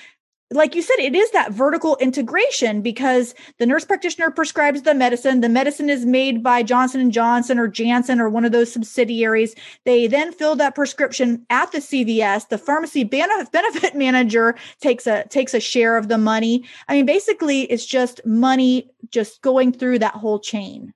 like 0.55 0.75
you 0.75 0.83
said, 0.83 0.99
it 0.99 1.15
is 1.15 1.31
that 1.33 1.53
vertical 1.53 1.97
integration 1.97 2.81
because 2.81 3.35
the 3.59 3.67
nurse 3.67 3.85
practitioner 3.85 4.31
prescribes 4.31 4.83
the 4.83 4.95
medicine. 4.95 5.41
The 5.41 5.49
medicine 5.49 5.91
is 5.91 6.07
made 6.07 6.43
by 6.43 6.63
Johnson 6.63 7.01
and 7.01 7.13
Johnson 7.13 7.59
or 7.59 7.67
Janssen 7.67 8.21
or 8.21 8.29
one 8.29 8.45
of 8.45 8.53
those 8.53 8.73
subsidiaries. 8.73 9.55
They 9.85 10.07
then 10.07 10.33
fill 10.33 10.55
that 10.57 10.75
prescription 10.75 11.45
at 11.51 11.73
the 11.73 11.79
CVS. 11.79 12.49
The 12.49 12.59
pharmacy 12.59 13.05
benefit 13.05 13.95
manager 13.95 14.55
takes 14.81 15.07
a 15.07 15.27
takes 15.29 15.55
a 15.55 15.61
share 15.61 15.97
of 15.97 16.09
the 16.09 16.19
money. 16.19 16.65
I 16.89 16.95
mean, 16.95 17.07
basically, 17.07 17.63
it's 17.63 17.87
just 17.87 18.25
money 18.25 18.91
just 19.11 19.43
going 19.43 19.73
through 19.73 19.99
that 20.01 20.15
whole 20.15 20.39
chain 20.39 20.95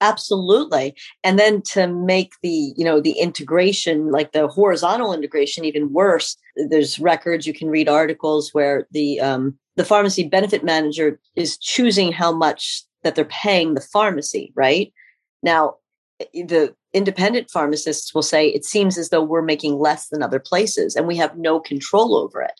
absolutely 0.00 0.94
and 1.24 1.38
then 1.38 1.62
to 1.62 1.86
make 1.86 2.34
the 2.42 2.74
you 2.76 2.84
know 2.84 3.00
the 3.00 3.12
integration 3.12 4.10
like 4.10 4.32
the 4.32 4.46
horizontal 4.46 5.14
integration 5.14 5.64
even 5.64 5.92
worse 5.92 6.36
there's 6.68 6.98
records 6.98 7.46
you 7.46 7.54
can 7.54 7.68
read 7.68 7.88
articles 7.88 8.50
where 8.52 8.86
the 8.90 9.20
um, 9.20 9.58
the 9.76 9.84
pharmacy 9.84 10.26
benefit 10.26 10.64
manager 10.64 11.20
is 11.34 11.58
choosing 11.58 12.12
how 12.12 12.32
much 12.32 12.82
that 13.04 13.14
they're 13.14 13.24
paying 13.24 13.74
the 13.74 13.80
pharmacy 13.80 14.52
right? 14.54 14.92
Now 15.42 15.76
the 16.32 16.74
independent 16.94 17.50
pharmacists 17.50 18.14
will 18.14 18.22
say 18.22 18.48
it 18.48 18.64
seems 18.64 18.96
as 18.96 19.10
though 19.10 19.22
we're 19.22 19.42
making 19.42 19.78
less 19.78 20.08
than 20.08 20.22
other 20.22 20.40
places 20.40 20.96
and 20.96 21.06
we 21.06 21.16
have 21.16 21.36
no 21.36 21.60
control 21.60 22.16
over 22.16 22.40
it. 22.40 22.58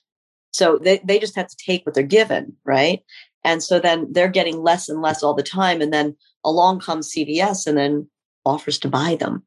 So 0.53 0.79
they, 0.79 1.01
they 1.05 1.19
just 1.19 1.37
have 1.37 1.49
to 1.49 1.57
take 1.57 1.85
what 1.85 1.95
they're 1.95 2.03
given 2.05 2.55
right? 2.65 3.01
And 3.45 3.63
so 3.63 3.79
then 3.79 4.13
they're 4.13 4.29
getting 4.29 4.63
less 4.63 4.89
and 4.89 5.01
less 5.01 5.23
all 5.23 5.35
the 5.35 5.43
time 5.43 5.81
and 5.81 5.93
then 5.93 6.17
along 6.47 6.81
comes 6.81 7.13
CVS 7.13 7.67
and 7.67 7.77
then 7.77 8.09
offers 8.47 8.79
to 8.79 8.89
buy 8.89 9.17
them. 9.17 9.45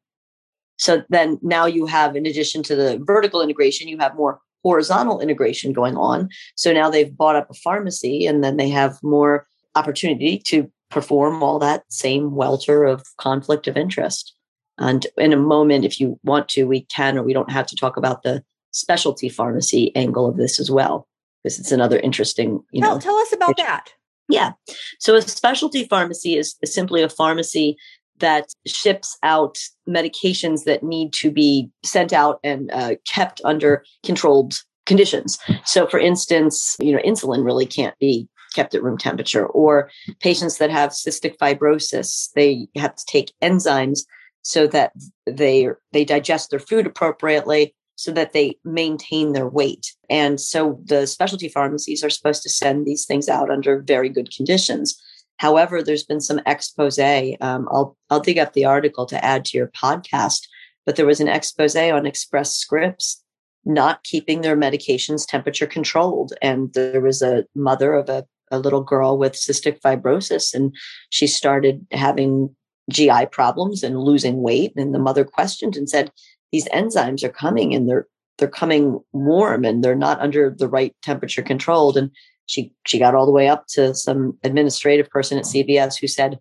So 0.76 1.02
then 1.08 1.38
now 1.42 1.66
you 1.66 1.86
have, 1.86 2.14
in 2.14 2.26
addition 2.26 2.62
to 2.64 2.76
the 2.76 3.02
vertical 3.02 3.42
integration, 3.42 3.88
you 3.88 3.98
have 3.98 4.14
more 4.14 4.40
horizontal 4.62 5.20
integration 5.20 5.72
going 5.72 5.96
on. 5.96 6.28
So 6.54 6.72
now 6.72 6.90
they've 6.90 7.16
bought 7.16 7.36
up 7.36 7.50
a 7.50 7.54
pharmacy 7.54 8.26
and 8.26 8.44
then 8.44 8.56
they 8.56 8.68
have 8.68 9.02
more 9.02 9.46
opportunity 9.74 10.38
to 10.46 10.70
perform 10.90 11.42
all 11.42 11.58
that 11.58 11.84
same 11.88 12.34
welter 12.34 12.84
of 12.84 13.04
conflict 13.16 13.66
of 13.66 13.76
interest. 13.76 14.34
And 14.78 15.06
in 15.16 15.32
a 15.32 15.36
moment, 15.36 15.84
if 15.84 16.00
you 16.00 16.18
want 16.24 16.48
to, 16.50 16.64
we 16.64 16.82
can 16.82 17.18
or 17.18 17.22
we 17.22 17.32
don't 17.32 17.50
have 17.50 17.66
to 17.66 17.76
talk 17.76 17.96
about 17.96 18.22
the 18.22 18.42
specialty 18.72 19.28
pharmacy 19.28 19.94
angle 19.94 20.26
of 20.26 20.36
this 20.36 20.58
as 20.58 20.70
well, 20.70 21.06
because 21.42 21.58
it's 21.58 21.72
another 21.72 21.98
interesting, 21.98 22.62
you 22.72 22.80
tell, 22.80 22.94
know. 22.94 23.00
Tell 23.00 23.16
us 23.16 23.32
about 23.32 23.56
that. 23.58 23.92
Yeah. 24.30 24.52
So 24.98 25.16
a 25.16 25.22
specialty 25.22 25.84
pharmacy 25.84 26.36
is, 26.36 26.56
simply 26.64 27.02
a 27.02 27.08
pharmacy 27.08 27.76
that 28.18 28.46
ships 28.66 29.16
out 29.22 29.58
medications 29.88 30.64
that 30.64 30.82
need 30.82 31.12
to 31.14 31.30
be 31.30 31.70
sent 31.84 32.12
out 32.12 32.38
and 32.44 32.70
uh, 32.70 32.94
kept 33.08 33.40
under 33.44 33.84
controlled 34.04 34.54
conditions. 34.86 35.38
So, 35.64 35.86
for 35.86 35.98
instance, 35.98 36.76
you 36.80 36.92
know, 36.92 37.02
insulin 37.02 37.44
really 37.44 37.66
can't 37.66 37.98
be 37.98 38.28
kept 38.54 38.74
at 38.74 38.82
room 38.82 38.98
temperature, 38.98 39.46
or 39.46 39.90
patients 40.20 40.58
that 40.58 40.70
have 40.70 40.90
cystic 40.90 41.36
fibrosis, 41.38 42.30
they 42.34 42.66
have 42.76 42.94
to 42.96 43.04
take 43.06 43.32
enzymes 43.42 44.00
so 44.42 44.66
that 44.66 44.92
they 45.26 45.68
they 45.92 46.04
digest 46.04 46.50
their 46.50 46.58
food 46.58 46.86
appropriately, 46.86 47.74
so 48.00 48.10
that 48.12 48.32
they 48.32 48.56
maintain 48.64 49.34
their 49.34 49.46
weight. 49.46 49.92
And 50.08 50.40
so 50.40 50.80
the 50.86 51.06
specialty 51.06 51.50
pharmacies 51.50 52.02
are 52.02 52.08
supposed 52.08 52.42
to 52.44 52.48
send 52.48 52.86
these 52.86 53.04
things 53.04 53.28
out 53.28 53.50
under 53.50 53.82
very 53.82 54.08
good 54.08 54.34
conditions. 54.34 54.98
However, 55.36 55.82
there's 55.82 56.04
been 56.04 56.22
some 56.22 56.40
expose. 56.46 56.98
Um, 56.98 57.68
I'll 57.70 57.98
I'll 58.08 58.20
dig 58.20 58.38
up 58.38 58.54
the 58.54 58.64
article 58.64 59.04
to 59.04 59.22
add 59.22 59.44
to 59.46 59.58
your 59.58 59.66
podcast, 59.68 60.46
but 60.86 60.96
there 60.96 61.04
was 61.04 61.20
an 61.20 61.28
expose 61.28 61.76
on 61.76 62.06
Express 62.06 62.56
Scripts 62.56 63.22
not 63.66 64.02
keeping 64.02 64.40
their 64.40 64.56
medications 64.56 65.26
temperature 65.26 65.66
controlled, 65.66 66.32
and 66.40 66.72
there 66.72 67.02
was 67.02 67.20
a 67.20 67.44
mother 67.54 67.92
of 67.92 68.08
a, 68.08 68.24
a 68.50 68.58
little 68.58 68.82
girl 68.82 69.18
with 69.18 69.34
cystic 69.34 69.78
fibrosis, 69.82 70.54
and 70.54 70.74
she 71.10 71.26
started 71.26 71.86
having 71.92 72.56
GI 72.90 73.26
problems 73.30 73.82
and 73.82 74.00
losing 74.00 74.40
weight. 74.40 74.72
And 74.74 74.94
the 74.94 74.98
mother 74.98 75.24
questioned 75.24 75.76
and 75.76 75.88
said, 75.88 76.10
"These 76.52 76.68
enzymes 76.68 77.22
are 77.24 77.30
coming, 77.30 77.74
and 77.74 77.88
they're 77.88 78.06
they're 78.38 78.48
coming 78.48 79.00
warm, 79.12 79.64
and 79.64 79.84
they're 79.84 79.94
not 79.94 80.20
under 80.20 80.50
the 80.50 80.68
right 80.68 80.94
temperature 81.02 81.42
controlled." 81.42 81.96
And 81.96 82.10
she 82.46 82.72
she 82.86 82.98
got 82.98 83.14
all 83.14 83.26
the 83.26 83.32
way 83.32 83.48
up 83.48 83.66
to 83.70 83.94
some 83.94 84.38
administrative 84.42 85.08
person 85.10 85.38
at 85.38 85.44
CVS 85.44 85.98
who 85.98 86.06
said, 86.06 86.38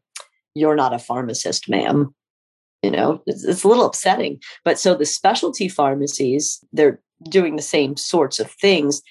"You're 0.56 0.76
not 0.76 0.94
a 0.94 1.00
pharmacist, 1.00 1.70
ma'am." 1.70 2.14
You 2.84 2.92
know, 2.92 3.22
it's, 3.26 3.44
it's 3.44 3.64
a 3.64 3.68
little 3.68 3.86
upsetting. 3.86 4.40
But 4.64 4.80
so 4.80 4.96
the 4.96 5.06
specialty 5.06 5.68
pharmacies, 5.68 6.64
they're 6.72 7.02
doing 7.24 7.58
the 7.58 7.62
same 7.62 7.98
sorts 7.98 8.40
of 8.40 8.50
things. 8.50 9.02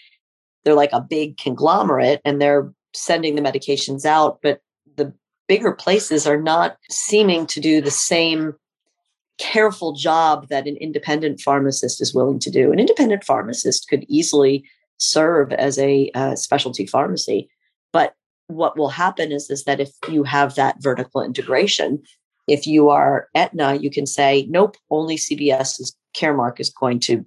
They're 0.65 0.75
like 0.75 0.93
a 0.93 1.01
big 1.03 1.37
conglomerate, 1.37 2.21
and 2.25 2.41
they're 2.41 2.73
sending 2.95 3.35
the 3.35 3.43
medications 3.43 4.05
out, 4.05 4.39
but 4.43 4.61
the 4.97 5.13
bigger 5.47 5.73
places 5.73 6.27
are 6.27 6.41
not 6.41 6.77
seeming 6.91 7.47
to 7.47 7.61
do 7.61 7.81
the 7.81 7.91
same 7.91 8.55
careful 9.38 9.92
job 9.92 10.48
that 10.48 10.66
an 10.66 10.77
independent 10.77 11.40
pharmacist 11.40 12.01
is 12.01 12.14
willing 12.14 12.38
to 12.40 12.51
do. 12.51 12.72
An 12.72 12.79
independent 12.79 13.24
pharmacist 13.24 13.88
could 13.88 14.05
easily 14.09 14.64
serve 14.98 15.53
as 15.53 15.79
a 15.79 16.11
uh, 16.14 16.35
specialty 16.35 16.87
pharmacy. 16.87 17.48
But 17.92 18.14
what 18.48 18.77
will 18.77 18.88
happen 18.88 19.33
is, 19.33 19.48
is 19.51 19.64
that 19.64 19.81
if 19.81 19.90
you 20.09 20.24
have 20.24 20.55
that 20.57 20.83
vertical 20.83 21.22
integration, 21.22 22.03
if 22.48 22.66
you 22.66 22.88
are 22.88 23.29
Aetna, 23.35 23.77
you 23.77 23.90
can 23.90 24.07
say, 24.07 24.46
nope, 24.48 24.77
only 24.90 25.16
CVS's 25.16 25.94
Caremark 26.16 26.59
is 26.59 26.70
going 26.70 27.01
to 27.01 27.24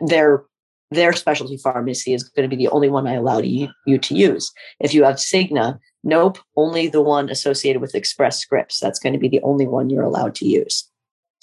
their 0.00 0.44
their 0.90 1.12
specialty 1.12 1.56
pharmacy 1.56 2.14
is 2.14 2.22
going 2.22 2.48
to 2.48 2.56
be 2.56 2.62
the 2.62 2.70
only 2.70 2.88
one 2.88 3.08
I 3.08 3.14
allow 3.14 3.38
you, 3.38 3.68
you 3.86 3.98
to 3.98 4.14
use. 4.14 4.52
If 4.78 4.94
you 4.94 5.02
have 5.02 5.16
Cigna, 5.16 5.80
nope, 6.04 6.38
only 6.56 6.86
the 6.86 7.02
one 7.02 7.28
associated 7.28 7.82
with 7.82 7.96
Express 7.96 8.38
Scripts. 8.38 8.78
That's 8.78 9.00
going 9.00 9.12
to 9.12 9.18
be 9.18 9.28
the 9.28 9.42
only 9.42 9.66
one 9.66 9.90
you're 9.90 10.04
allowed 10.04 10.36
to 10.36 10.46
use. 10.46 10.88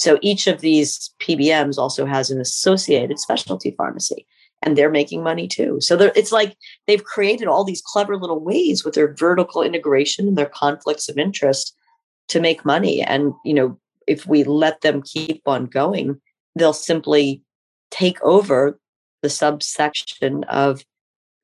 So 0.03 0.19
each 0.21 0.47
of 0.47 0.59
these 0.59 1.11
PBMs 1.21 1.77
also 1.77 2.05
has 2.05 2.29
an 2.29 2.41
associated 2.41 3.19
specialty 3.19 3.73
pharmacy 3.77 4.27
and 4.61 4.77
they're 4.77 4.91
making 4.91 5.23
money 5.23 5.47
too. 5.47 5.77
So 5.79 5.97
it's 6.13 6.33
like 6.33 6.57
they've 6.87 7.05
created 7.05 7.47
all 7.47 7.63
these 7.63 7.81
clever 7.81 8.17
little 8.17 8.41
ways 8.41 8.83
with 8.83 8.95
their 8.95 9.13
vertical 9.13 9.63
integration 9.63 10.27
and 10.27 10.37
their 10.37 10.51
conflicts 10.53 11.07
of 11.07 11.17
interest 11.17 11.73
to 12.27 12.41
make 12.41 12.65
money. 12.65 13.01
And, 13.01 13.31
you 13.45 13.53
know, 13.53 13.79
if 14.05 14.25
we 14.25 14.43
let 14.43 14.81
them 14.81 15.03
keep 15.03 15.41
on 15.45 15.67
going, 15.67 16.19
they'll 16.57 16.73
simply 16.73 17.41
take 17.89 18.21
over 18.23 18.77
the 19.21 19.29
subsection 19.29 20.43
of 20.45 20.83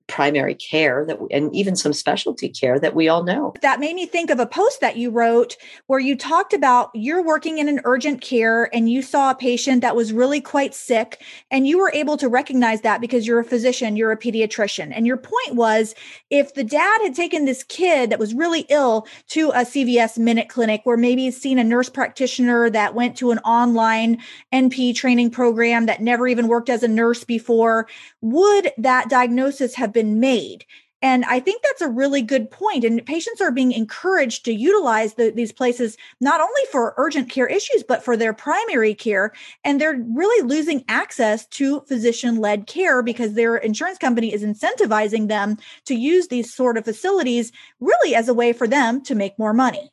primary 0.10 0.56
care 0.56 1.06
that 1.06 1.20
and 1.32 1.56
even 1.56 1.76
some 1.76 1.94
specialty 1.94 2.50
care 2.50 2.80
that 2.80 2.96
we 2.96 3.08
all 3.08 3.24
know. 3.24 3.54
That 3.62 3.80
made 3.80 3.96
me 3.96 4.06
think 4.06 4.30
of 4.30 4.40
a 4.40 4.46
post 4.46 4.82
that 4.82 4.98
you 4.98 5.12
wrote 5.12 5.56
where 5.88 6.00
you 6.00 6.18
talked 6.18 6.54
about 6.54 6.90
you're 6.94 7.24
working 7.24 7.60
in 7.60 7.70
an 7.70 7.80
urgent 7.86 8.20
care 8.22 8.70
and 8.76 8.90
you 8.90 9.02
saw 9.02 9.32
a 9.32 9.36
patient 9.36 9.82
that 9.82 9.96
was 9.96 10.12
really 10.12 10.42
quite 10.42 10.74
sick 10.74 11.22
and 11.52 11.68
you 11.68 11.78
were 11.78 11.92
able 11.94 12.18
to 12.18 12.28
recognize 12.28 12.82
that 12.82 13.00
because 13.00 13.28
you're 13.28 13.40
a 13.40 13.46
physician, 13.46 13.96
you're 13.96 14.12
a 14.12 14.18
pediatrician. 14.18 14.92
And 14.94 15.06
your 15.06 15.18
point 15.18 15.54
was 15.54 15.96
if 16.30 16.54
the 16.56 16.64
dad 16.64 17.00
had 17.04 17.16
taken 17.16 17.46
this 17.46 17.64
kid 17.64 18.10
that 18.10 18.20
was 18.20 18.34
really 18.34 18.66
ill 18.70 19.08
to 19.28 19.50
a 19.52 19.62
CVS 19.62 20.18
minute 20.18 20.50
clinic 20.50 20.82
where 20.84 20.98
maybe 20.98 21.24
he's 21.24 21.40
seen 21.40 21.60
a 21.60 21.64
nurse 21.64 21.90
practitioner 21.90 22.70
that 22.70 22.96
went 22.96 23.16
to 23.18 23.32
an 23.32 23.40
online 23.40 24.18
NP 24.52 24.96
training 24.96 25.30
program 25.30 25.86
that 25.86 26.02
never 26.02 26.28
even 26.28 26.48
worked 26.48 26.70
as 26.70 26.82
a 26.84 26.88
nurse 26.88 27.24
before, 27.24 27.88
would 28.22 28.72
that 28.78 29.10
diagnosis 29.10 29.76
have 29.76 29.94
been 29.94 29.99
been 30.00 30.20
made. 30.20 30.66
And 31.02 31.26
I 31.26 31.40
think 31.40 31.62
that's 31.62 31.82
a 31.82 31.90
really 31.90 32.22
good 32.22 32.50
point. 32.52 32.84
And 32.84 33.06
patients 33.06 33.42
are 33.42 33.52
being 33.52 33.72
encouraged 33.72 34.44
to 34.46 34.54
utilize 34.54 35.14
the, 35.14 35.30
these 35.30 35.52
places 35.52 35.98
not 36.20 36.42
only 36.42 36.62
for 36.72 36.94
urgent 36.98 37.30
care 37.30 37.48
issues, 37.48 37.84
but 37.84 38.04
for 38.04 38.18
their 38.18 38.34
primary 38.34 38.94
care. 38.94 39.34
And 39.64 39.80
they're 39.80 40.02
really 40.14 40.46
losing 40.46 40.84
access 40.88 41.46
to 41.48 41.82
physician 41.82 42.38
led 42.38 42.68
care 42.68 43.02
because 43.02 43.34
their 43.34 43.56
insurance 43.56 43.98
company 43.98 44.34
is 44.34 44.44
incentivizing 44.44 45.28
them 45.28 45.58
to 45.86 45.96
use 45.96 46.28
these 46.28 46.54
sort 46.54 46.78
of 46.78 46.86
facilities 46.86 47.52
really 47.80 48.14
as 48.16 48.28
a 48.28 48.34
way 48.34 48.52
for 48.52 48.68
them 48.68 49.02
to 49.04 49.16
make 49.16 49.40
more 49.40 49.54
money. 49.54 49.92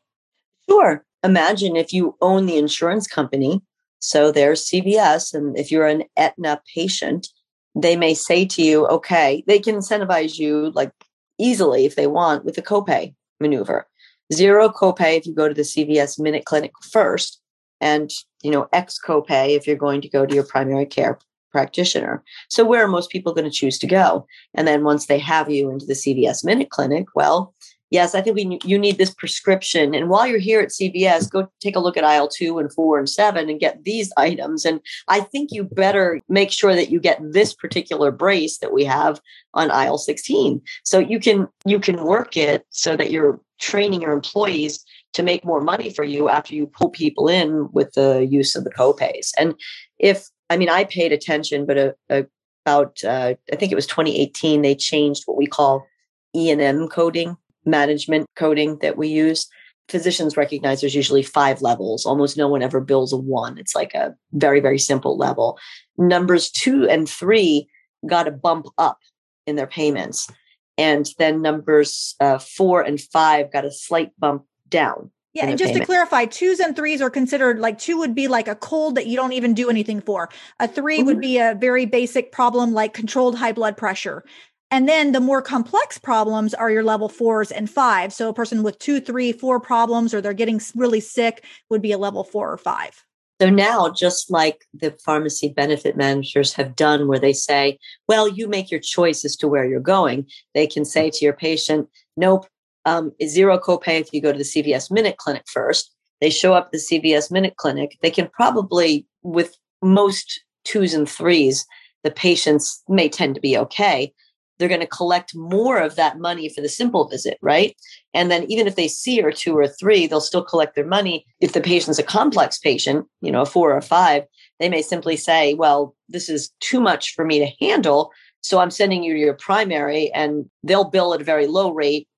Sure. 0.69 1.05
Imagine 1.23 1.77
if 1.77 1.93
you 1.93 2.17
own 2.21 2.47
the 2.47 2.57
insurance 2.57 3.07
company. 3.07 3.61
So 4.01 4.31
there's 4.31 4.69
CVS, 4.69 5.35
and 5.35 5.59
if 5.59 5.71
you're 5.71 5.87
an 5.87 6.05
Aetna 6.17 6.61
patient, 6.75 7.29
they 7.77 7.95
may 7.95 8.15
say 8.15 8.47
to 8.47 8.63
you, 8.63 8.87
okay, 8.87 9.45
they 9.47 9.59
can 9.59 9.77
incentivize 9.77 10.39
you 10.39 10.71
like 10.75 10.93
easily 11.39 11.85
if 11.85 11.95
they 11.95 12.07
want 12.07 12.45
with 12.45 12.55
the 12.55 12.63
copay 12.63 13.15
maneuver. 13.39 13.87
Zero 14.33 14.69
copay 14.69 15.19
if 15.19 15.27
you 15.27 15.35
go 15.35 15.47
to 15.47 15.55
the 15.55 15.63
CVS 15.63 16.19
Minute 16.19 16.47
Clinic 16.47 16.73
first, 16.91 17.41
and 17.81 18.11
you 18.43 18.51
know 18.51 18.69
X 18.73 18.99
copay 19.05 19.57
if 19.57 19.67
you're 19.67 19.77
going 19.77 20.01
to 20.01 20.09
go 20.09 20.27
to 20.27 20.35
your 20.35 20.43
primary 20.43 20.87
care 20.87 21.19
practitioner. 21.53 22.25
So 22.51 22.65
where 22.65 22.85
are 22.85 22.89
most 22.89 23.11
people 23.11 23.33
going 23.33 23.45
to 23.45 23.51
choose 23.51 23.79
to 23.79 23.87
go? 23.87 24.27
And 24.55 24.67
then 24.67 24.83
once 24.83 25.07
they 25.07 25.19
have 25.19 25.51
you 25.51 25.71
into 25.71 25.87
the 25.87 25.95
CVS 25.95 26.45
Minute 26.45 26.71
Clinic, 26.71 27.07
well, 27.15 27.55
yes, 27.91 28.15
I 28.15 28.21
think 28.21 28.37
we 28.37 28.59
you 28.65 28.79
need 28.79 28.99
this 28.99 29.15
prescription. 29.15 29.95
And 29.95 30.09
while 30.09 30.27
you're 30.27 30.39
here 30.39 30.61
at 30.61 30.71
CVS, 30.71 31.31
go 31.31 31.49
take 31.61 31.77
a 31.77 31.81
look 31.81 31.97
at 31.97 32.05
aisle 32.05 32.29
two 32.29 32.59
and 32.59 32.73
four 32.73 32.99
and 32.99 33.09
seven 33.09 33.49
and 33.49 33.61
get 33.61 33.85
these 33.85 34.13
items. 34.17 34.65
And 34.65 34.81
I 35.09 35.21
think 35.21 35.51
you 35.53 35.65
better 35.65 36.21
make 36.29 36.53
sure 36.53 36.75
that 36.75 36.91
you 36.91 37.01
get 37.01 37.21
this 37.21 37.55
particular 37.55 38.11
brace 38.11 38.59
that 38.59 38.73
we 38.73 38.85
have 38.85 39.21
on 39.55 39.71
aisle 39.71 39.99
16. 39.99 40.61
So 40.85 40.99
you 40.99 41.21
can 41.21 41.49
you 41.65 41.79
can 41.79 42.05
work 42.05 42.37
it 42.37 42.67
so 42.71 42.97
that 42.97 43.11
you're 43.11 43.41
training 43.61 44.03
your 44.03 44.13
employees 44.13 44.85
to 45.15 45.23
make 45.23 45.45
more 45.45 45.63
money 45.63 45.91
for 45.91 46.05
you 46.05 46.29
after 46.29 46.55
you 46.55 46.67
pull 46.67 46.91
people 46.91 47.29
in 47.29 47.71
with 47.73 47.93
the 47.95 48.27
use 48.31 48.55
of 48.55 48.65
the 48.65 48.71
copays. 48.73 49.31
And 49.39 49.55
if 49.99 50.29
I 50.51 50.57
mean 50.57 50.69
I 50.69 50.85
paid 50.85 51.13
attention, 51.13 51.67
but 51.67 51.79
a, 51.79 51.95
a 52.11 52.27
about 52.67 52.99
uh, 53.05 53.35
I 53.53 53.57
think 53.57 53.71
it 53.71 53.77
was 53.77 53.87
2018 53.87 54.63
they 54.63 54.75
changed 54.75 55.23
what 55.27 55.37
we 55.37 55.47
call 55.47 55.87
E 56.35 56.51
and 56.51 56.61
M 56.61 56.89
coding 56.89 57.37
management 57.67 58.27
coding 58.37 58.79
that 58.79 58.97
we 58.97 59.09
use, 59.09 59.49
physicians 59.89 60.37
recognize 60.37 60.81
there's 60.81 60.95
usually 60.95 61.23
five 61.23 61.63
levels. 61.63 62.07
Almost 62.07 62.37
no 62.37 62.49
one 62.49 62.63
ever 62.63 62.81
bills 62.81 63.13
a 63.13 63.17
one. 63.17 63.59
It's 63.59 63.75
like 63.75 63.95
a 63.95 64.15
very, 64.33 64.61
very 64.61 64.79
simple 64.79 65.17
level. 65.17 65.59
Numbers 65.99 66.51
two 66.51 66.89
and 66.89 67.09
three 67.09 67.69
got 68.07 68.29
a 68.29 68.33
bump 68.33 68.67
up 68.79 68.99
in 69.47 69.57
their 69.57 69.67
payments. 69.67 70.31
And 70.79 71.09
then 71.19 71.41
numbers 71.41 72.15
uh, 72.21 72.39
four 72.39 72.83
and 72.83 73.01
five 73.01 73.53
got 73.53 73.65
a 73.65 73.71
slight 73.71 74.13
bump 74.19 74.45
down. 74.69 75.11
Yeah, 75.33 75.49
and 75.49 75.59
just 75.59 75.73
payment. 75.73 75.83
to 75.83 75.87
clarify, 75.87 76.25
twos 76.25 76.61
and 76.61 76.75
threes 76.75 77.03
are 77.03 77.11
considered 77.11 77.59
like 77.59 77.79
two 77.79 77.99
would 77.99 78.15
be 78.15 78.27
like 78.27 78.49
a 78.49 78.55
cold 78.55 78.95
that 78.95 79.07
you 79.07 79.17
don't 79.17 79.33
even 79.33 79.53
do 79.53 79.69
anything 79.69 80.01
for. 80.01 80.31
A 80.61 80.67
3 80.67 80.97
mm-hmm. 80.97 81.07
would 81.07 81.21
be 81.21 81.39
a 81.39 81.55
very 81.55 81.85
basic 81.85 82.33
problem 82.33 82.73
like 82.73 82.95
controlled 82.95 83.37
high 83.37 83.53
blood 83.53 83.77
pressure. 83.77 84.25
And 84.71 84.89
then 84.89 85.13
the 85.13 85.21
more 85.21 85.43
complex 85.43 85.97
problems 85.97 86.53
are 86.53 86.71
your 86.71 86.83
level 86.83 87.09
fours 87.09 87.53
and 87.53 87.71
five. 87.71 88.13
So 88.13 88.29
a 88.29 88.35
person 88.35 88.63
with 88.63 88.79
two, 88.79 89.01
three, 89.01 89.33
four 89.33 89.61
problems, 89.61 90.13
or 90.13 90.21
they're 90.21 90.33
getting 90.33 90.61
really 90.75 91.01
sick 91.01 91.45
would 91.71 91.83
be 91.83 91.93
a 91.93 91.99
level 91.99 92.25
four 92.25 92.53
or 92.53 92.59
five. 92.59 93.05
So 93.41 93.51
now, 93.51 93.91
just 93.91 94.31
like 94.31 94.65
the 94.73 94.93
pharmacy 95.05 95.51
benefit 95.51 95.97
managers 95.97 96.55
have 96.55 96.75
done, 96.75 97.07
where 97.07 97.19
they 97.19 97.35
say, 97.35 97.79
well, 98.09 98.27
you 98.27 98.49
make 98.49 98.71
your 98.71 98.81
choice 98.81 99.25
as 99.27 99.37
to 99.37 99.49
where 99.49 99.67
you're 99.67 99.79
going, 99.79 100.27
they 100.55 100.67
can 100.67 100.87
say 100.87 101.11
to 101.11 101.25
your 101.25 101.35
patient, 101.35 101.89
nope, 102.17 102.47
um, 102.87 103.13
zero 103.23 103.59
copay 103.59 104.01
if 104.01 104.13
you 104.13 104.23
go 104.23 104.33
to 104.33 104.39
the 104.39 104.45
CVS 104.45 104.91
Minute 104.91 105.19
Clinic 105.19 105.45
first. 105.53 105.93
They 106.23 106.31
show 106.31 106.55
up 106.55 106.73
the 106.73 106.79
CVS 106.79 107.31
Minute 107.31 107.57
Clinic. 107.57 107.99
They 108.01 108.11
can 108.11 108.29
probably, 108.29 109.07
with 109.23 109.55
most 109.83 110.41
twos 110.65 110.95
and 110.95 111.09
threes, 111.09 111.67
the 112.05 112.11
patients 112.11 112.83
may 112.89 113.09
tend 113.09 113.35
to 113.35 113.41
be 113.41 113.59
okay 113.59 114.15
they're 114.59 114.69
going 114.69 114.81
to 114.81 114.87
collect 114.87 115.35
more 115.35 115.79
of 115.79 115.97
that 115.97 116.19
money 116.19 116.49
for 116.49 116.61
the 116.61 116.69
simple 116.69 117.09
visit, 117.09 117.39
right? 117.43 117.77
And 118.15 118.31
then 118.31 118.45
even 118.51 118.67
if 118.67 118.77
they 118.77 118.89
see 118.89 119.23
or 119.23 119.33
two 119.33 119.57
or 119.57 119.69
three, 119.69 120.07
they'll 120.07 120.21
still 120.21 120.45
collect 120.45 120.75
their 120.75 120.87
money. 120.87 121.27
If 121.41 121.53
the 121.53 121.61
patient's 121.61 121.99
a 121.99 122.03
complex 122.03 122.59
patient, 122.59 123.07
you 123.21 123.31
know, 123.31 123.43
a 123.43 123.47
four 123.47 123.77
or 123.77 123.81
five, 123.81 124.25
they 124.59 124.69
may 124.69 124.83
simply 124.83 125.17
say, 125.17 125.55
well, 125.55 125.95
this 126.09 126.29
is 126.29 126.51
too 126.61 126.81
much 126.81 127.15
for 127.15 127.25
me 127.25 127.39
to 127.39 127.65
handle. 127.65 128.11
So 128.41 128.59
I'm 128.59 128.71
sending 128.71 129.03
you 129.03 129.15
to 129.15 129.21
your 129.21 129.35
primary 129.35 130.11
and 130.13 130.49
they'll 130.63 130.85
bill 130.85 131.13
at 131.15 131.21
a 131.21 131.25
very 131.25 131.47
low 131.47 131.73
rate 131.73 132.09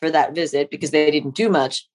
for 0.00 0.10
that 0.10 0.34
visit 0.34 0.70
because 0.70 0.90
they 0.90 1.10
didn't 1.10 1.34
do 1.34 1.48
much. 1.48 1.88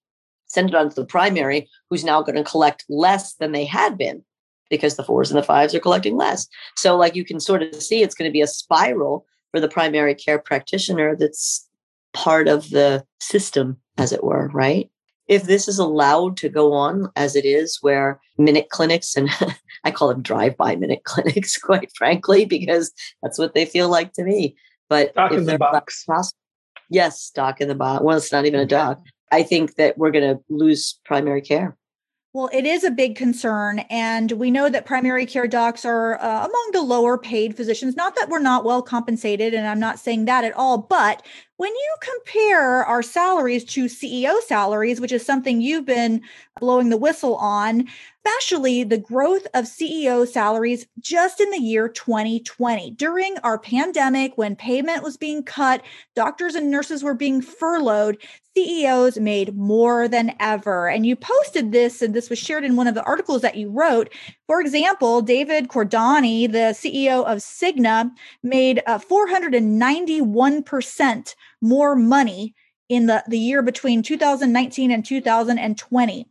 Send 0.46 0.70
it 0.70 0.76
on 0.76 0.90
to 0.90 0.96
the 0.96 1.06
primary, 1.06 1.70
who's 1.90 2.06
now 2.06 2.22
going 2.22 2.36
to 2.36 2.44
collect 2.44 2.86
less 2.88 3.34
than 3.36 3.52
they 3.52 3.66
had 3.66 3.98
been 3.98 4.24
because 4.70 4.96
the 4.96 5.04
fours 5.04 5.30
and 5.30 5.38
the 5.38 5.44
fives 5.44 5.76
are 5.76 5.80
collecting 5.80 6.16
less. 6.16 6.48
So, 6.76 6.96
like 6.96 7.16
you 7.16 7.26
can 7.26 7.40
sort 7.40 7.64
of 7.64 7.82
see, 7.82 8.02
it's 8.02 8.16
going 8.16 8.30
to 8.30 8.34
be 8.34 8.42
a 8.42 8.48
spiral 8.48 9.26
for 9.52 9.60
the 9.60 9.68
primary 9.68 10.16
care 10.16 10.40
practitioner 10.40 11.16
that's 11.16 11.68
part 12.14 12.48
of 12.48 12.70
the 12.70 13.04
system, 13.20 13.78
as 13.98 14.12
it 14.12 14.24
were, 14.24 14.50
right? 14.54 14.90
If 15.28 15.44
this 15.44 15.68
is 15.68 15.78
allowed 15.78 16.38
to 16.38 16.50
go 16.50 16.74
on 16.74 17.12
as 17.16 17.36
it 17.36 17.46
is, 17.46 17.80
where 17.82 18.20
minute 18.38 18.70
clinics 18.70 19.16
and 19.16 19.30
I 19.84 19.92
call 19.92 20.08
them 20.08 20.22
drive 20.22 20.58
by 20.58 20.76
minute 20.76 21.04
clinics, 21.06 21.58
quite 21.58 21.92
frankly, 21.96 22.46
because 22.46 22.92
that's 23.22 23.38
what 23.38 23.54
they 23.54 23.66
feel 23.66 23.90
like 23.90 24.14
to 24.14 24.24
me. 24.24 24.56
But 24.90 25.14
doc 25.16 25.32
in 25.34 25.46
the 25.46 25.58
box. 25.58 26.06
yes, 26.90 27.30
doc 27.36 27.62
in 27.62 27.68
the 27.68 27.76
box. 27.76 28.04
Well, 28.04 28.18
it's 28.18 28.32
not 28.32 28.46
even 28.46 28.60
a 28.60 28.66
doc. 28.66 29.02
I 29.32 29.44
think 29.44 29.76
that 29.76 29.98
we're 29.98 30.12
going 30.12 30.36
to 30.36 30.42
lose 30.50 31.00
primary 31.06 31.42
care. 31.42 31.77
Well, 32.38 32.52
it 32.54 32.68
is 32.68 32.84
a 32.84 32.92
big 32.92 33.16
concern. 33.16 33.80
And 33.90 34.32
we 34.34 34.52
know 34.52 34.70
that 34.70 34.86
primary 34.86 35.26
care 35.26 35.48
docs 35.48 35.84
are 35.86 36.22
uh, 36.22 36.46
among 36.46 36.70
the 36.72 36.84
lower 36.84 37.18
paid 37.18 37.58
physicians. 37.58 37.96
Not 37.96 38.16
that 38.16 38.30
we're 38.30 38.38
not 38.38 38.64
well 38.64 38.84
compensated, 38.84 39.56
and 39.56 39.66
I'm 39.66 39.80
not 39.80 39.98
saying 39.98 40.26
that 40.26 40.44
at 40.44 40.54
all, 40.54 40.78
but 40.78 41.24
when 41.58 41.72
you 41.72 41.96
compare 42.02 42.86
our 42.86 43.02
salaries 43.02 43.66
to 43.66 43.86
CEO 43.86 44.40
salaries, 44.44 45.02
which 45.02 45.12
is 45.12 45.26
something 45.26 45.60
you've 45.60 45.86
been 45.86 46.22
blowing 46.60 46.90
the 46.90 46.98
whistle 46.98 47.36
on, 47.36 47.88
especially 48.26 48.84
the 48.84 48.98
growth 48.98 49.48
of 49.54 49.66
CEO 49.66 50.28
salaries 50.28 50.86
just 51.00 51.40
in 51.42 51.50
the 51.50 51.60
year 51.60 51.90
2020. 51.90 52.92
During 52.92 53.38
our 53.44 53.58
pandemic, 53.58 54.38
when 54.38 54.56
payment 54.56 55.02
was 55.02 55.18
being 55.18 55.42
cut, 55.44 55.82
doctors 56.16 56.54
and 56.54 56.70
nurses 56.70 57.04
were 57.04 57.16
being 57.16 57.42
furloughed, 57.42 58.18
CEOs 58.56 59.20
made 59.20 59.56
more 59.56 60.08
than 60.08 60.34
ever. 60.40 60.90
And 60.90 61.06
you 61.06 61.16
posted 61.16 61.72
this, 61.72 62.02
and 62.02 62.14
this 62.14 62.30
was 62.30 62.40
shared 62.40 62.64
in 62.64 62.76
one 62.76 62.88
of 62.88 62.96
the 62.96 63.04
articles 63.04 63.44
that 63.44 63.56
you 63.56 63.70
wrote. 63.70 64.12
For 64.48 64.60
example, 64.62 65.22
David 65.22 65.70
Cordani, 65.70 66.52
the 66.52 66.74
CEO 66.74 67.24
of 67.24 67.38
Cigna, 67.38 68.10
made 68.42 68.82
uh, 68.88 68.98
491% 69.00 71.36
more 71.62 71.96
money 71.96 72.54
in 72.90 73.08
the, 73.08 73.24
the 73.28 73.40
year 73.40 73.62
between 73.62 74.04
2019 74.04 74.92
and 74.92 75.06
2020. 75.06 76.28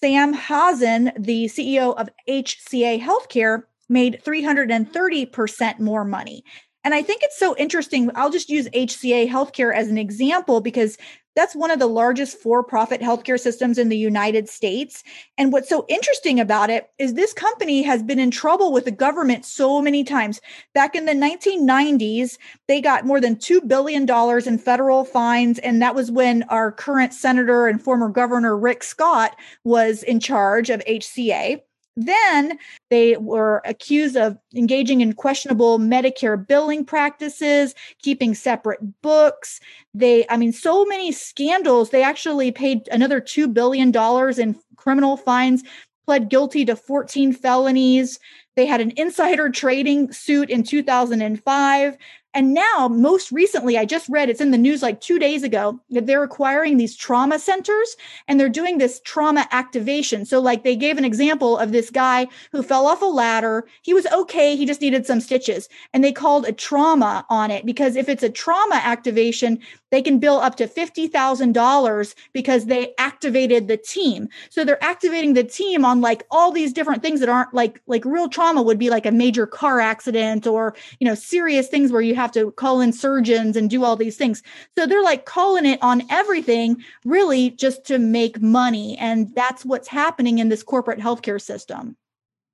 Sam 0.00 0.34
Hazen, 0.34 1.12
the 1.18 1.46
CEO 1.46 1.96
of 1.96 2.10
HCA 2.28 3.00
Healthcare, 3.00 3.62
made 3.88 4.20
330% 4.24 5.80
more 5.80 6.04
money. 6.04 6.44
And 6.82 6.92
I 6.92 7.02
think 7.02 7.22
it's 7.22 7.38
so 7.38 7.56
interesting. 7.56 8.10
I'll 8.14 8.30
just 8.30 8.50
use 8.50 8.68
HCA 8.68 9.28
Healthcare 9.28 9.74
as 9.74 9.88
an 9.88 9.96
example 9.96 10.60
because 10.60 10.98
that's 11.34 11.56
one 11.56 11.70
of 11.70 11.78
the 11.78 11.86
largest 11.86 12.38
for 12.38 12.62
profit 12.62 13.00
healthcare 13.00 13.38
systems 13.38 13.78
in 13.78 13.88
the 13.88 13.96
United 13.96 14.48
States. 14.48 15.02
And 15.36 15.52
what's 15.52 15.68
so 15.68 15.84
interesting 15.88 16.38
about 16.40 16.70
it 16.70 16.90
is 16.98 17.14
this 17.14 17.32
company 17.32 17.82
has 17.82 18.02
been 18.02 18.18
in 18.18 18.30
trouble 18.30 18.72
with 18.72 18.84
the 18.84 18.90
government 18.90 19.44
so 19.44 19.82
many 19.82 20.04
times. 20.04 20.40
Back 20.74 20.94
in 20.94 21.06
the 21.06 21.12
1990s, 21.12 22.38
they 22.68 22.80
got 22.80 23.04
more 23.04 23.20
than 23.20 23.36
$2 23.36 23.66
billion 23.66 24.08
in 24.46 24.58
federal 24.58 25.04
fines. 25.04 25.58
And 25.58 25.82
that 25.82 25.94
was 25.94 26.10
when 26.10 26.44
our 26.44 26.70
current 26.70 27.12
senator 27.12 27.66
and 27.66 27.82
former 27.82 28.08
governor, 28.08 28.56
Rick 28.56 28.82
Scott, 28.84 29.36
was 29.64 30.02
in 30.02 30.20
charge 30.20 30.70
of 30.70 30.82
HCA. 30.88 31.60
Then 31.96 32.58
they 32.90 33.16
were 33.16 33.62
accused 33.64 34.16
of 34.16 34.36
engaging 34.54 35.00
in 35.00 35.12
questionable 35.12 35.78
Medicare 35.78 36.46
billing 36.46 36.84
practices, 36.84 37.74
keeping 38.02 38.34
separate 38.34 38.80
books. 39.02 39.60
They, 39.94 40.26
I 40.28 40.36
mean, 40.36 40.52
so 40.52 40.84
many 40.84 41.12
scandals. 41.12 41.90
They 41.90 42.02
actually 42.02 42.50
paid 42.50 42.88
another 42.88 43.20
$2 43.20 43.52
billion 43.52 43.92
in 44.40 44.60
criminal 44.76 45.16
fines, 45.16 45.62
pled 46.04 46.28
guilty 46.28 46.64
to 46.64 46.74
14 46.74 47.32
felonies. 47.32 48.18
They 48.56 48.66
had 48.66 48.80
an 48.80 48.92
insider 48.96 49.48
trading 49.48 50.12
suit 50.12 50.50
in 50.50 50.62
2005. 50.62 51.96
And 52.34 52.52
now, 52.52 52.88
most 52.88 53.30
recently, 53.30 53.78
I 53.78 53.84
just 53.84 54.08
read 54.08 54.28
it's 54.28 54.40
in 54.40 54.50
the 54.50 54.58
news 54.58 54.82
like 54.82 55.00
two 55.00 55.20
days 55.20 55.44
ago 55.44 55.78
that 55.90 56.06
they're 56.06 56.24
acquiring 56.24 56.76
these 56.76 56.96
trauma 56.96 57.38
centers 57.38 57.96
and 58.26 58.38
they're 58.38 58.48
doing 58.48 58.78
this 58.78 59.00
trauma 59.04 59.46
activation. 59.52 60.26
So, 60.26 60.40
like, 60.40 60.64
they 60.64 60.74
gave 60.74 60.98
an 60.98 61.04
example 61.04 61.56
of 61.56 61.70
this 61.70 61.90
guy 61.90 62.26
who 62.50 62.64
fell 62.64 62.88
off 62.88 63.02
a 63.02 63.06
ladder. 63.06 63.68
He 63.82 63.94
was 63.94 64.06
okay, 64.08 64.56
he 64.56 64.66
just 64.66 64.80
needed 64.80 65.06
some 65.06 65.20
stitches. 65.20 65.68
And 65.92 66.02
they 66.02 66.10
called 66.12 66.44
a 66.44 66.52
trauma 66.52 67.24
on 67.30 67.52
it 67.52 67.64
because 67.64 67.94
if 67.94 68.08
it's 68.08 68.24
a 68.24 68.30
trauma 68.30 68.76
activation, 68.76 69.60
they 69.94 70.02
can 70.02 70.18
bill 70.18 70.38
up 70.38 70.56
to 70.56 70.66
$50,000 70.66 72.14
because 72.32 72.66
they 72.66 72.92
activated 72.98 73.68
the 73.68 73.76
team. 73.76 74.28
So 74.50 74.64
they're 74.64 74.82
activating 74.82 75.34
the 75.34 75.44
team 75.44 75.84
on 75.84 76.00
like 76.00 76.26
all 76.32 76.50
these 76.50 76.72
different 76.72 77.00
things 77.00 77.20
that 77.20 77.28
aren't 77.28 77.54
like 77.54 77.80
like 77.86 78.04
real 78.04 78.28
trauma 78.28 78.60
would 78.60 78.78
be 78.78 78.90
like 78.90 79.06
a 79.06 79.12
major 79.12 79.46
car 79.46 79.78
accident 79.78 80.48
or, 80.48 80.74
you 80.98 81.06
know, 81.06 81.14
serious 81.14 81.68
things 81.68 81.92
where 81.92 82.02
you 82.02 82.16
have 82.16 82.32
to 82.32 82.50
call 82.50 82.80
in 82.80 82.92
surgeons 82.92 83.56
and 83.56 83.70
do 83.70 83.84
all 83.84 83.94
these 83.94 84.16
things. 84.16 84.42
So 84.76 84.84
they're 84.84 85.00
like 85.00 85.26
calling 85.26 85.64
it 85.64 85.80
on 85.80 86.02
everything 86.10 86.82
really 87.04 87.50
just 87.50 87.84
to 87.86 87.98
make 88.00 88.42
money 88.42 88.98
and 88.98 89.32
that's 89.36 89.64
what's 89.64 89.86
happening 89.86 90.40
in 90.40 90.48
this 90.48 90.64
corporate 90.64 90.98
healthcare 90.98 91.40
system. 91.40 91.96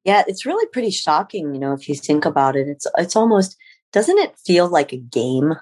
Yeah, 0.04 0.24
it's 0.26 0.44
really 0.44 0.66
pretty 0.66 0.90
shocking, 0.90 1.54
you 1.54 1.60
know, 1.60 1.72
if 1.72 1.88
you 1.88 1.94
think 1.94 2.26
about 2.26 2.54
it. 2.54 2.68
It's 2.68 2.86
it's 2.98 3.16
almost 3.16 3.56
doesn't 3.92 4.18
it 4.18 4.38
feel 4.38 4.68
like 4.68 4.92
a 4.92 4.98
game 4.98 5.54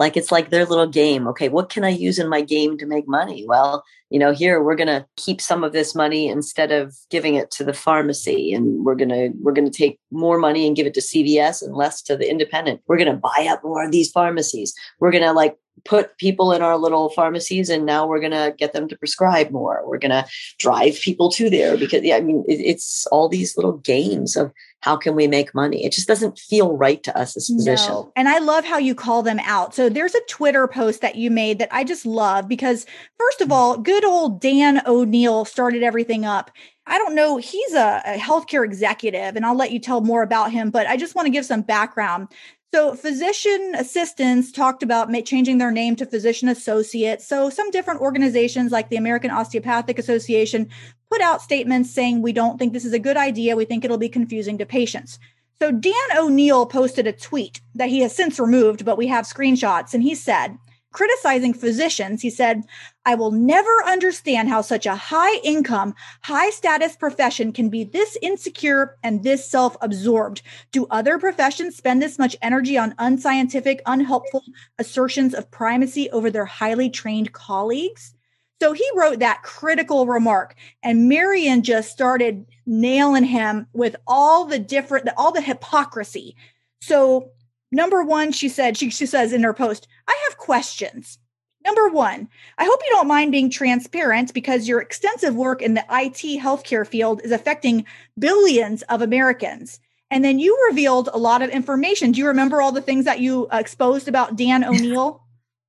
like 0.00 0.16
it's 0.16 0.32
like 0.32 0.48
their 0.48 0.64
little 0.64 0.86
game. 0.86 1.28
Okay, 1.28 1.50
what 1.50 1.68
can 1.68 1.84
I 1.84 1.90
use 1.90 2.18
in 2.18 2.26
my 2.26 2.40
game 2.40 2.78
to 2.78 2.86
make 2.86 3.06
money? 3.06 3.44
Well, 3.46 3.84
you 4.08 4.18
know, 4.18 4.32
here 4.32 4.62
we're 4.62 4.74
going 4.74 4.86
to 4.86 5.06
keep 5.16 5.42
some 5.42 5.62
of 5.62 5.74
this 5.74 5.94
money 5.94 6.26
instead 6.26 6.72
of 6.72 6.96
giving 7.10 7.34
it 7.34 7.50
to 7.52 7.64
the 7.64 7.74
pharmacy 7.74 8.54
and 8.54 8.82
we're 8.82 8.94
going 8.94 9.10
to 9.10 9.30
we're 9.42 9.52
going 9.52 9.70
to 9.70 9.78
take 9.78 10.00
more 10.10 10.38
money 10.38 10.66
and 10.66 10.74
give 10.74 10.86
it 10.86 10.94
to 10.94 11.02
CVS 11.02 11.60
and 11.62 11.76
less 11.76 12.00
to 12.00 12.16
the 12.16 12.28
independent. 12.28 12.80
We're 12.86 12.96
going 12.96 13.12
to 13.12 13.20
buy 13.22 13.46
up 13.50 13.62
more 13.62 13.84
of 13.84 13.92
these 13.92 14.10
pharmacies. 14.10 14.74
We're 15.00 15.12
going 15.12 15.22
to 15.22 15.32
like 15.32 15.58
put 15.84 16.16
people 16.18 16.52
in 16.52 16.62
our 16.62 16.76
little 16.76 17.10
pharmacies 17.10 17.68
and 17.70 17.86
now 17.86 18.06
we're 18.06 18.20
going 18.20 18.30
to 18.32 18.54
get 18.56 18.72
them 18.72 18.88
to 18.88 18.96
prescribe 18.96 19.50
more. 19.50 19.82
We're 19.86 19.98
going 19.98 20.10
to 20.10 20.26
drive 20.58 21.00
people 21.00 21.30
to 21.32 21.50
there 21.50 21.76
because 21.76 22.02
yeah, 22.02 22.16
I 22.16 22.20
mean 22.20 22.44
it, 22.48 22.60
it's 22.60 23.06
all 23.06 23.28
these 23.28 23.56
little 23.56 23.78
games 23.78 24.36
of 24.36 24.52
how 24.82 24.96
can 24.96 25.14
we 25.14 25.26
make 25.26 25.54
money? 25.54 25.84
It 25.84 25.92
just 25.92 26.08
doesn't 26.08 26.38
feel 26.38 26.76
right 26.76 27.02
to 27.02 27.16
us 27.16 27.36
as 27.36 27.48
physicians. 27.48 27.88
No. 27.88 28.12
And 28.16 28.28
I 28.28 28.38
love 28.38 28.64
how 28.64 28.78
you 28.78 28.94
call 28.94 29.22
them 29.22 29.38
out. 29.40 29.74
So 29.74 29.88
there's 29.88 30.14
a 30.14 30.22
Twitter 30.26 30.66
post 30.66 31.02
that 31.02 31.16
you 31.16 31.30
made 31.30 31.58
that 31.58 31.68
I 31.70 31.84
just 31.84 32.06
love 32.06 32.48
because, 32.48 32.86
first 33.18 33.42
of 33.42 33.52
all, 33.52 33.76
good 33.76 34.04
old 34.04 34.40
Dan 34.40 34.80
O'Neill 34.86 35.44
started 35.44 35.82
everything 35.82 36.24
up. 36.24 36.50
I 36.86 36.98
don't 36.98 37.14
know, 37.14 37.36
he's 37.36 37.74
a, 37.74 38.02
a 38.04 38.18
healthcare 38.18 38.64
executive, 38.64 39.36
and 39.36 39.44
I'll 39.46 39.54
let 39.54 39.70
you 39.70 39.78
tell 39.78 40.00
more 40.00 40.22
about 40.22 40.50
him, 40.50 40.70
but 40.70 40.88
I 40.88 40.96
just 40.96 41.14
want 41.14 41.26
to 41.26 41.30
give 41.30 41.44
some 41.44 41.62
background. 41.62 42.28
So, 42.72 42.94
physician 42.94 43.74
assistants 43.76 44.52
talked 44.52 44.84
about 44.84 45.12
changing 45.24 45.58
their 45.58 45.72
name 45.72 45.96
to 45.96 46.06
physician 46.06 46.48
associate. 46.48 47.20
So, 47.20 47.50
some 47.50 47.70
different 47.72 48.00
organizations 48.00 48.70
like 48.70 48.90
the 48.90 48.96
American 48.96 49.32
Osteopathic 49.32 49.98
Association 49.98 50.68
put 51.10 51.20
out 51.20 51.42
statements 51.42 51.90
saying, 51.90 52.22
We 52.22 52.32
don't 52.32 52.58
think 52.58 52.72
this 52.72 52.84
is 52.84 52.92
a 52.92 53.00
good 53.00 53.16
idea. 53.16 53.56
We 53.56 53.64
think 53.64 53.84
it'll 53.84 53.98
be 53.98 54.08
confusing 54.08 54.56
to 54.58 54.66
patients. 54.66 55.18
So, 55.60 55.72
Dan 55.72 55.94
O'Neill 56.16 56.64
posted 56.64 57.08
a 57.08 57.12
tweet 57.12 57.60
that 57.74 57.88
he 57.88 58.00
has 58.02 58.14
since 58.14 58.38
removed, 58.38 58.84
but 58.84 58.96
we 58.96 59.08
have 59.08 59.24
screenshots. 59.24 59.92
And 59.92 60.04
he 60.04 60.14
said, 60.14 60.56
criticizing 60.92 61.54
physicians, 61.54 62.22
he 62.22 62.30
said, 62.30 62.64
I 63.04 63.14
will 63.14 63.30
never 63.30 63.70
understand 63.86 64.48
how 64.48 64.60
such 64.60 64.86
a 64.86 64.96
high 64.96 65.36
income, 65.44 65.94
high 66.22 66.50
status 66.50 66.96
profession 66.96 67.52
can 67.52 67.68
be 67.68 67.84
this 67.84 68.16
insecure 68.22 68.96
and 69.02 69.22
this 69.22 69.48
self 69.48 69.76
absorbed. 69.80 70.42
Do 70.72 70.86
other 70.90 71.18
professions 71.18 71.76
spend 71.76 72.02
this 72.02 72.18
much 72.18 72.36
energy 72.42 72.76
on 72.76 72.94
unscientific, 72.98 73.82
unhelpful 73.86 74.42
assertions 74.78 75.34
of 75.34 75.50
primacy 75.50 76.10
over 76.10 76.30
their 76.30 76.44
highly 76.44 76.90
trained 76.90 77.32
colleagues? 77.32 78.14
So 78.60 78.72
he 78.74 78.86
wrote 78.94 79.20
that 79.20 79.42
critical 79.42 80.06
remark, 80.06 80.54
and 80.82 81.08
Marion 81.08 81.62
just 81.62 81.90
started 81.90 82.44
nailing 82.66 83.24
him 83.24 83.66
with 83.72 83.96
all 84.06 84.44
the 84.44 84.58
different, 84.58 85.08
all 85.16 85.32
the 85.32 85.40
hypocrisy. 85.40 86.36
So 86.82 87.30
Number 87.72 88.02
one, 88.02 88.32
she 88.32 88.48
said, 88.48 88.76
she, 88.76 88.90
she 88.90 89.06
says 89.06 89.32
in 89.32 89.42
her 89.42 89.54
post, 89.54 89.86
I 90.08 90.16
have 90.28 90.38
questions. 90.38 91.18
Number 91.64 91.88
one, 91.88 92.28
I 92.56 92.64
hope 92.64 92.80
you 92.84 92.90
don't 92.90 93.06
mind 93.06 93.32
being 93.32 93.50
transparent 93.50 94.32
because 94.32 94.66
your 94.66 94.80
extensive 94.80 95.34
work 95.34 95.60
in 95.60 95.74
the 95.74 95.84
IT 95.90 96.40
healthcare 96.40 96.86
field 96.86 97.20
is 97.22 97.32
affecting 97.32 97.84
billions 98.18 98.82
of 98.82 99.02
Americans. 99.02 99.78
And 100.10 100.24
then 100.24 100.38
you 100.38 100.58
revealed 100.68 101.08
a 101.12 101.18
lot 101.18 101.42
of 101.42 101.50
information. 101.50 102.12
Do 102.12 102.18
you 102.18 102.26
remember 102.26 102.60
all 102.60 102.72
the 102.72 102.80
things 102.80 103.04
that 103.04 103.20
you 103.20 103.46
uh, 103.52 103.58
exposed 103.58 104.08
about 104.08 104.36
Dan 104.36 104.64
O'Neill? 104.64 105.22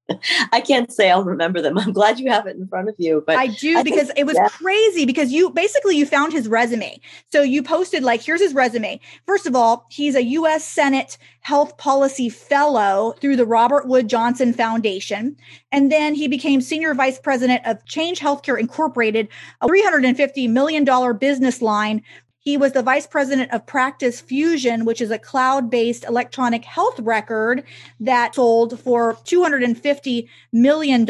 I 0.52 0.62
can't 0.62 0.92
say 0.92 1.10
I'll 1.10 1.24
remember 1.24 1.62
them. 1.62 1.78
I'm 1.78 1.94
glad 1.94 2.20
you 2.20 2.30
have 2.30 2.48
it 2.48 2.56
in 2.56 2.68
front 2.68 2.90
of 2.90 2.96
you, 2.98 3.24
but 3.26 3.38
I 3.38 3.48
do 3.48 3.78
I 3.78 3.84
because 3.84 4.08
think, 4.08 4.20
it 4.20 4.26
was 4.26 4.36
yeah. 4.36 4.48
crazy 4.48 5.06
because 5.06 5.32
you 5.32 5.50
basically 5.50 5.98
you 5.98 6.06
found 6.06 6.34
his 6.34 6.48
resume. 6.48 7.00
So 7.32 7.42
you 7.42 7.64
posted 7.64 8.04
like 8.04 8.22
here's 8.22 8.42
his 8.42 8.54
resume. 8.54 9.00
First 9.26 9.46
of 9.46 9.56
all, 9.56 9.86
he's 9.90 10.16
a 10.16 10.24
US 10.24 10.64
Senate 10.64 11.18
Health 11.42 11.78
Policy 11.78 12.30
Fellow 12.30 13.14
through 13.20 13.36
the 13.36 13.46
Robert 13.46 13.88
Wood 13.88 14.08
Johnson 14.08 14.54
Foundation, 14.54 15.36
and 15.72 15.92
then 15.92 16.16
he 16.16 16.28
became 16.28 16.62
senior 16.62 16.94
vice 16.94 17.20
president 17.20 17.66
of 17.66 17.86
Change 17.86 18.20
Healthcare 18.20 18.60
Incorporated, 18.60 19.28
a 19.62 19.68
350 19.68 20.48
million 20.48 20.84
dollar 20.84 21.14
business 21.14 21.62
line 21.62 22.04
He 22.42 22.58
was 22.58 22.72
the 22.72 22.82
vice 22.82 23.06
president 23.06 23.52
of 23.52 23.68
Practice 23.68 24.20
Fusion, 24.20 24.84
which 24.84 25.00
is 25.00 25.12
a 25.12 25.20
cloud 25.20 25.70
based 25.70 26.04
electronic 26.04 26.66
health 26.66 27.00
record 27.00 27.64
that 28.00 28.34
sold 28.34 28.80
for 28.80 29.14
$250 29.14 30.28
million 30.52 31.06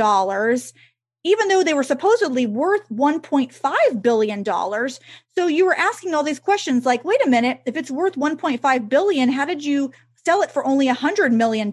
even 1.23 1.47
though 1.47 1.63
they 1.63 1.73
were 1.73 1.83
supposedly 1.83 2.45
worth 2.45 2.87
$1.5 2.89 4.01
billion. 4.01 4.43
So 4.43 5.47
you 5.47 5.65
were 5.65 5.77
asking 5.77 6.13
all 6.13 6.23
these 6.23 6.39
questions 6.39 6.85
like, 6.85 7.05
wait 7.05 7.23
a 7.25 7.29
minute, 7.29 7.61
if 7.65 7.77
it's 7.77 7.91
worth 7.91 8.15
1.5 8.15 8.89
billion, 8.89 9.29
how 9.29 9.45
did 9.45 9.63
you 9.63 9.91
sell 10.25 10.41
it 10.41 10.51
for 10.51 10.65
only 10.65 10.87
$100 10.87 11.31
million? 11.31 11.71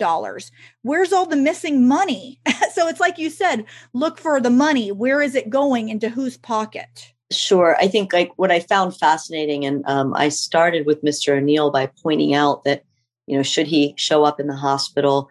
Where's 0.82 1.12
all 1.12 1.26
the 1.26 1.36
missing 1.36 1.88
money? 1.88 2.40
so 2.72 2.88
it's 2.88 3.00
like 3.00 3.18
you 3.18 3.30
said, 3.30 3.64
look 3.92 4.18
for 4.18 4.40
the 4.40 4.50
money. 4.50 4.92
Where 4.92 5.22
is 5.22 5.34
it 5.34 5.50
going 5.50 5.88
into 5.88 6.10
whose 6.10 6.36
pocket? 6.36 7.14
Sure. 7.30 7.76
I 7.78 7.88
think 7.88 8.12
like 8.12 8.32
what 8.36 8.50
I 8.50 8.60
found 8.60 8.96
fascinating, 8.96 9.64
and 9.64 9.84
um, 9.86 10.14
I 10.14 10.30
started 10.30 10.86
with 10.86 11.02
Mr. 11.02 11.36
O'Neill 11.36 11.70
by 11.70 11.90
pointing 12.02 12.34
out 12.34 12.64
that, 12.64 12.84
you 13.26 13.36
know, 13.36 13.42
should 13.42 13.66
he 13.66 13.94
show 13.96 14.24
up 14.24 14.40
in 14.40 14.46
the 14.46 14.56
hospital 14.56 15.28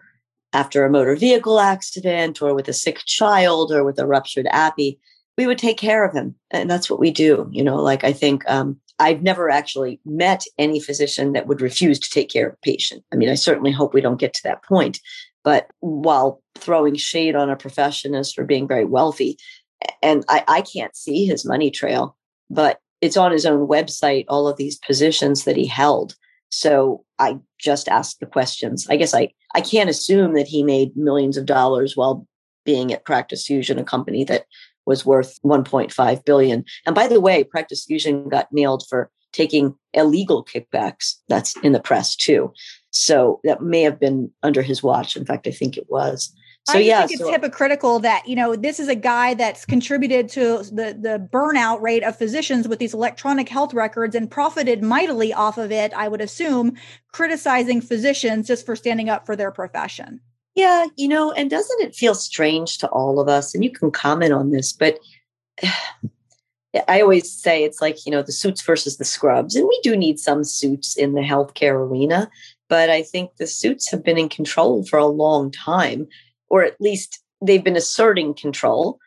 after 0.52 0.84
a 0.84 0.90
motor 0.90 1.16
vehicle 1.16 1.60
accident 1.60 2.40
or 2.40 2.54
with 2.54 2.68
a 2.68 2.72
sick 2.72 3.00
child 3.04 3.72
or 3.72 3.84
with 3.84 3.98
a 3.98 4.06
ruptured 4.06 4.46
appy, 4.50 4.98
we 5.36 5.46
would 5.46 5.58
take 5.58 5.76
care 5.76 6.04
of 6.04 6.14
him. 6.14 6.34
And 6.50 6.70
that's 6.70 6.88
what 6.88 7.00
we 7.00 7.10
do. 7.10 7.48
You 7.50 7.62
know, 7.62 7.76
like 7.76 8.04
I 8.04 8.12
think 8.12 8.48
um, 8.48 8.80
I've 8.98 9.22
never 9.22 9.50
actually 9.50 10.00
met 10.04 10.44
any 10.58 10.80
physician 10.80 11.32
that 11.32 11.46
would 11.46 11.60
refuse 11.60 11.98
to 12.00 12.10
take 12.10 12.30
care 12.30 12.48
of 12.48 12.54
a 12.54 12.58
patient. 12.62 13.04
I 13.12 13.16
mean, 13.16 13.28
I 13.28 13.34
certainly 13.34 13.72
hope 13.72 13.92
we 13.92 14.00
don't 14.00 14.20
get 14.20 14.34
to 14.34 14.42
that 14.44 14.64
point. 14.64 15.00
But 15.44 15.68
while 15.80 16.42
throwing 16.56 16.96
shade 16.96 17.36
on 17.36 17.50
a 17.50 17.56
profession 17.56 18.14
as 18.14 18.32
for 18.32 18.44
being 18.44 18.66
very 18.66 18.84
wealthy, 18.84 19.38
and 20.02 20.24
I, 20.28 20.44
I 20.48 20.60
can't 20.62 20.96
see 20.96 21.26
his 21.26 21.44
money 21.44 21.70
trail, 21.70 22.16
but 22.50 22.80
it's 23.00 23.16
on 23.16 23.32
his 23.32 23.46
own 23.46 23.68
website, 23.68 24.24
all 24.28 24.48
of 24.48 24.56
these 24.56 24.78
positions 24.78 25.44
that 25.44 25.56
he 25.56 25.66
held. 25.66 26.14
So 26.50 27.04
I 27.18 27.38
just 27.58 27.88
asked 27.88 28.20
the 28.20 28.26
questions. 28.26 28.86
I 28.88 28.96
guess 28.96 29.14
I, 29.14 29.28
I 29.54 29.60
can't 29.60 29.90
assume 29.90 30.34
that 30.34 30.48
he 30.48 30.62
made 30.62 30.96
millions 30.96 31.36
of 31.36 31.46
dollars 31.46 31.96
while 31.96 32.26
being 32.64 32.92
at 32.92 33.04
Practice 33.04 33.46
Fusion, 33.46 33.78
a 33.78 33.84
company 33.84 34.24
that 34.24 34.46
was 34.86 35.04
worth 35.04 35.38
1.5 35.44 36.24
billion. 36.24 36.64
And 36.86 36.94
by 36.94 37.06
the 37.06 37.20
way, 37.20 37.44
Practice 37.44 37.84
Fusion 37.84 38.28
got 38.28 38.48
nailed 38.52 38.84
for 38.88 39.10
taking 39.32 39.74
illegal 39.92 40.44
kickbacks. 40.44 41.14
That's 41.28 41.56
in 41.58 41.72
the 41.72 41.80
press 41.80 42.16
too. 42.16 42.52
So 42.90 43.40
that 43.44 43.62
may 43.62 43.82
have 43.82 44.00
been 44.00 44.30
under 44.42 44.62
his 44.62 44.82
watch. 44.82 45.16
In 45.16 45.26
fact, 45.26 45.46
I 45.46 45.50
think 45.50 45.76
it 45.76 45.86
was. 45.88 46.34
So 46.68 46.76
I 46.76 46.82
yeah, 46.82 46.98
think 47.00 47.12
it's 47.12 47.20
so, 47.22 47.30
hypocritical 47.30 47.98
that 48.00 48.28
you 48.28 48.36
know 48.36 48.54
this 48.54 48.78
is 48.78 48.88
a 48.88 48.94
guy 48.94 49.32
that's 49.32 49.64
contributed 49.64 50.28
to 50.30 50.58
the 50.70 50.94
the 51.00 51.28
burnout 51.32 51.80
rate 51.80 52.02
of 52.02 52.14
physicians 52.14 52.68
with 52.68 52.78
these 52.78 52.92
electronic 52.92 53.48
health 53.48 53.72
records 53.72 54.14
and 54.14 54.30
profited 54.30 54.82
mightily 54.82 55.32
off 55.32 55.56
of 55.56 55.72
it. 55.72 55.94
I 55.94 56.08
would 56.08 56.20
assume 56.20 56.76
criticizing 57.10 57.80
physicians 57.80 58.46
just 58.46 58.66
for 58.66 58.76
standing 58.76 59.08
up 59.08 59.24
for 59.24 59.34
their 59.34 59.50
profession. 59.50 60.20
Yeah, 60.54 60.86
you 60.96 61.08
know, 61.08 61.32
and 61.32 61.48
doesn't 61.48 61.80
it 61.80 61.94
feel 61.94 62.14
strange 62.14 62.76
to 62.78 62.88
all 62.88 63.18
of 63.18 63.28
us? 63.28 63.54
And 63.54 63.64
you 63.64 63.70
can 63.70 63.90
comment 63.90 64.34
on 64.34 64.50
this, 64.50 64.74
but 64.74 64.98
I 66.86 67.00
always 67.00 67.32
say 67.32 67.64
it's 67.64 67.80
like 67.80 68.04
you 68.04 68.12
know 68.12 68.20
the 68.20 68.30
suits 68.30 68.60
versus 68.60 68.98
the 68.98 69.06
scrubs, 69.06 69.56
and 69.56 69.66
we 69.66 69.80
do 69.82 69.96
need 69.96 70.18
some 70.18 70.44
suits 70.44 70.98
in 70.98 71.14
the 71.14 71.22
healthcare 71.22 71.76
arena. 71.76 72.28
But 72.68 72.90
I 72.90 73.02
think 73.02 73.36
the 73.36 73.46
suits 73.46 73.90
have 73.90 74.04
been 74.04 74.18
in 74.18 74.28
control 74.28 74.84
for 74.84 74.98
a 74.98 75.06
long 75.06 75.50
time 75.50 76.08
or 76.50 76.62
at 76.62 76.80
least 76.80 77.20
they've 77.42 77.64
been 77.64 77.76
asserting 77.76 78.34
control. 78.34 78.98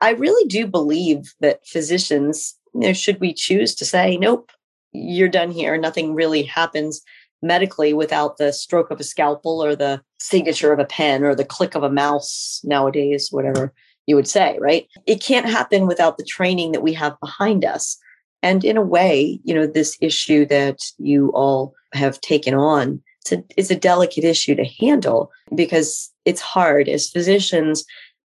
I 0.00 0.10
really 0.10 0.48
do 0.48 0.66
believe 0.66 1.34
that 1.40 1.66
physicians, 1.66 2.56
you 2.74 2.80
know, 2.80 2.92
should 2.92 3.20
we 3.20 3.34
choose 3.34 3.74
to 3.76 3.84
say, 3.84 4.16
nope, 4.16 4.52
you're 4.92 5.28
done 5.28 5.50
here, 5.50 5.76
nothing 5.76 6.14
really 6.14 6.42
happens 6.42 7.02
medically 7.42 7.92
without 7.92 8.36
the 8.36 8.52
stroke 8.52 8.90
of 8.90 9.00
a 9.00 9.04
scalpel 9.04 9.62
or 9.62 9.74
the 9.74 10.00
signature 10.18 10.72
of 10.72 10.78
a 10.78 10.84
pen 10.84 11.24
or 11.24 11.34
the 11.34 11.44
click 11.44 11.74
of 11.74 11.82
a 11.82 11.90
mouse 11.90 12.60
nowadays, 12.62 13.28
whatever 13.32 13.72
you 14.06 14.14
would 14.14 14.28
say, 14.28 14.56
right? 14.60 14.86
It 15.06 15.20
can't 15.20 15.48
happen 15.48 15.86
without 15.86 16.18
the 16.18 16.24
training 16.24 16.72
that 16.72 16.82
we 16.82 16.92
have 16.92 17.18
behind 17.20 17.64
us. 17.64 17.98
And 18.42 18.64
in 18.64 18.76
a 18.76 18.82
way, 18.82 19.40
you 19.44 19.54
know, 19.54 19.66
this 19.66 19.96
issue 20.00 20.46
that 20.46 20.78
you 20.98 21.30
all 21.34 21.74
have 21.94 22.20
taken 22.20 22.54
on 22.54 23.02
it's 23.22 23.32
a, 23.32 23.44
it's 23.56 23.70
a 23.70 23.76
delicate 23.76 24.24
issue 24.24 24.54
to 24.54 24.64
handle 24.64 25.30
because 25.54 26.12
it's 26.24 26.40
hard. 26.40 26.88
As 26.88 27.08
physicians 27.08 27.84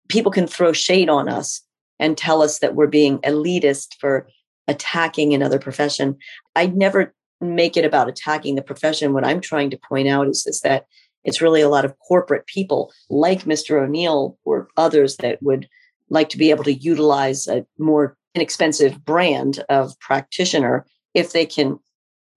people 0.09 0.31
can 0.31 0.47
throw 0.47 0.73
shade 0.73 1.09
on 1.09 1.29
us 1.29 1.61
and 1.99 2.17
tell 2.17 2.41
us 2.41 2.59
that 2.59 2.75
we're 2.75 2.87
being 2.87 3.19
elitist 3.19 3.95
for 3.99 4.27
attacking 4.67 5.33
another 5.33 5.59
profession. 5.59 6.17
I 6.55 6.67
never 6.67 7.13
make 7.41 7.77
it 7.77 7.85
about 7.85 8.09
attacking 8.09 8.55
the 8.55 8.61
profession. 8.61 9.13
What 9.13 9.25
i'm 9.25 9.41
trying 9.41 9.69
to 9.69 9.77
point 9.77 10.07
out 10.07 10.27
is, 10.27 10.45
is 10.47 10.61
that 10.61 10.85
it's 11.23 11.41
really 11.41 11.61
a 11.61 11.69
lot 11.69 11.85
of 11.85 11.97
corporate 11.99 12.47
people 12.47 12.91
like 13.09 13.43
mr 13.43 13.81
o'neill 13.83 14.37
or 14.43 14.69
others 14.75 15.17
that 15.17 15.41
would 15.43 15.67
like 16.09 16.29
to 16.29 16.37
be 16.37 16.49
able 16.49 16.63
to 16.63 16.73
utilize 16.73 17.47
a 17.47 17.65
more 17.77 18.17
inexpensive 18.33 19.03
brand 19.05 19.63
of 19.69 19.97
practitioner 19.99 20.85
if 21.13 21.31
they 21.31 21.45
can 21.45 21.79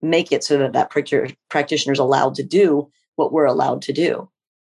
make 0.02 0.32
it 0.32 0.44
so 0.44 0.58
that 0.58 0.72
that 0.72 0.90
practitioner 0.90 1.92
is 1.92 1.98
allowed 1.98 2.34
to 2.36 2.42
do 2.42 2.90
what 3.16 3.32
we're 3.32 3.46
allowed 3.46 3.82
to 3.82 3.92
do. 3.92 4.28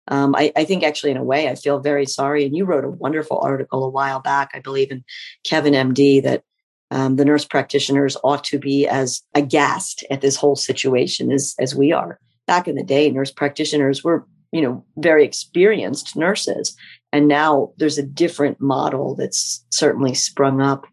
Um, 0.09 0.35
I, 0.35 0.51
I, 0.55 0.63
think 0.63 0.83
actually, 0.83 1.11
in 1.11 1.17
a 1.17 1.23
way, 1.23 1.49
I 1.49 1.55
feel 1.55 1.79
very 1.79 2.05
sorry. 2.05 2.45
And 2.45 2.55
you 2.55 2.63
wrote 2.63 2.85
a 2.85 2.89
wonderful 2.89 3.39
article 3.39 3.83
a 3.83 3.89
while 3.89 4.21
back, 4.21 4.51
I 4.53 4.59
believe, 4.59 4.89
in 4.89 5.03
Kevin 5.43 5.73
MD, 5.73 6.23
that 6.23 6.43
um, 6.91 7.17
the 7.17 7.25
nurse 7.25 7.43
practitioners 7.43 8.15
ought 8.23 8.43
to 8.45 8.57
be 8.57 8.87
as 8.87 9.21
aghast 9.35 10.05
at 10.09 10.21
this 10.21 10.37
whole 10.37 10.55
situation 10.55 11.31
as 11.31 11.55
as 11.59 11.75
we 11.75 11.91
are. 11.91 12.19
Back 12.45 12.69
in 12.69 12.75
the 12.75 12.83
day, 12.83 13.11
nurse 13.11 13.31
practitioners 13.31 14.03
were, 14.03 14.25
you 14.53 14.61
know, 14.61 14.85
very 14.97 15.25
experienced 15.25 16.15
nurses, 16.15 16.77
and 17.11 17.27
now 17.27 17.73
there's 17.77 17.97
a 17.97 18.03
different 18.03 18.61
model 18.61 19.15
that's 19.15 19.65
certainly 19.71 20.13
sprung 20.13 20.61
up 20.61 20.87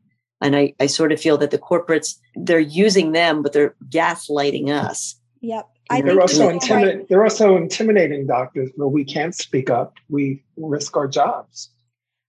and 0.45 0.55
I, 0.55 0.75
I 0.79 0.87
sort 0.87 1.11
of 1.11 1.21
feel 1.21 1.39
that 1.39 1.51
the 1.51 1.59
corporates, 1.59 2.19
they're 2.37 2.61
using 2.61 3.13
them, 3.13 3.43
but 3.43 3.55
they're 3.55 3.75
gaslighting 3.89 4.69
us. 4.69 5.17
Yep. 5.41 5.69
I 5.89 6.03
they're 6.03 6.21
also 6.21 6.51
intimidating. 6.51 6.99
Right. 6.99 7.09
They're 7.09 7.25
also 7.25 7.57
intimidating 7.57 8.27
doctors 8.27 8.71
where 8.77 8.89
we 8.89 9.05
can't 9.05 9.35
speak 9.35 9.71
up. 9.71 9.95
We 10.11 10.45
risk 10.57 10.97
our 10.99 11.09
jobs. 11.09 11.71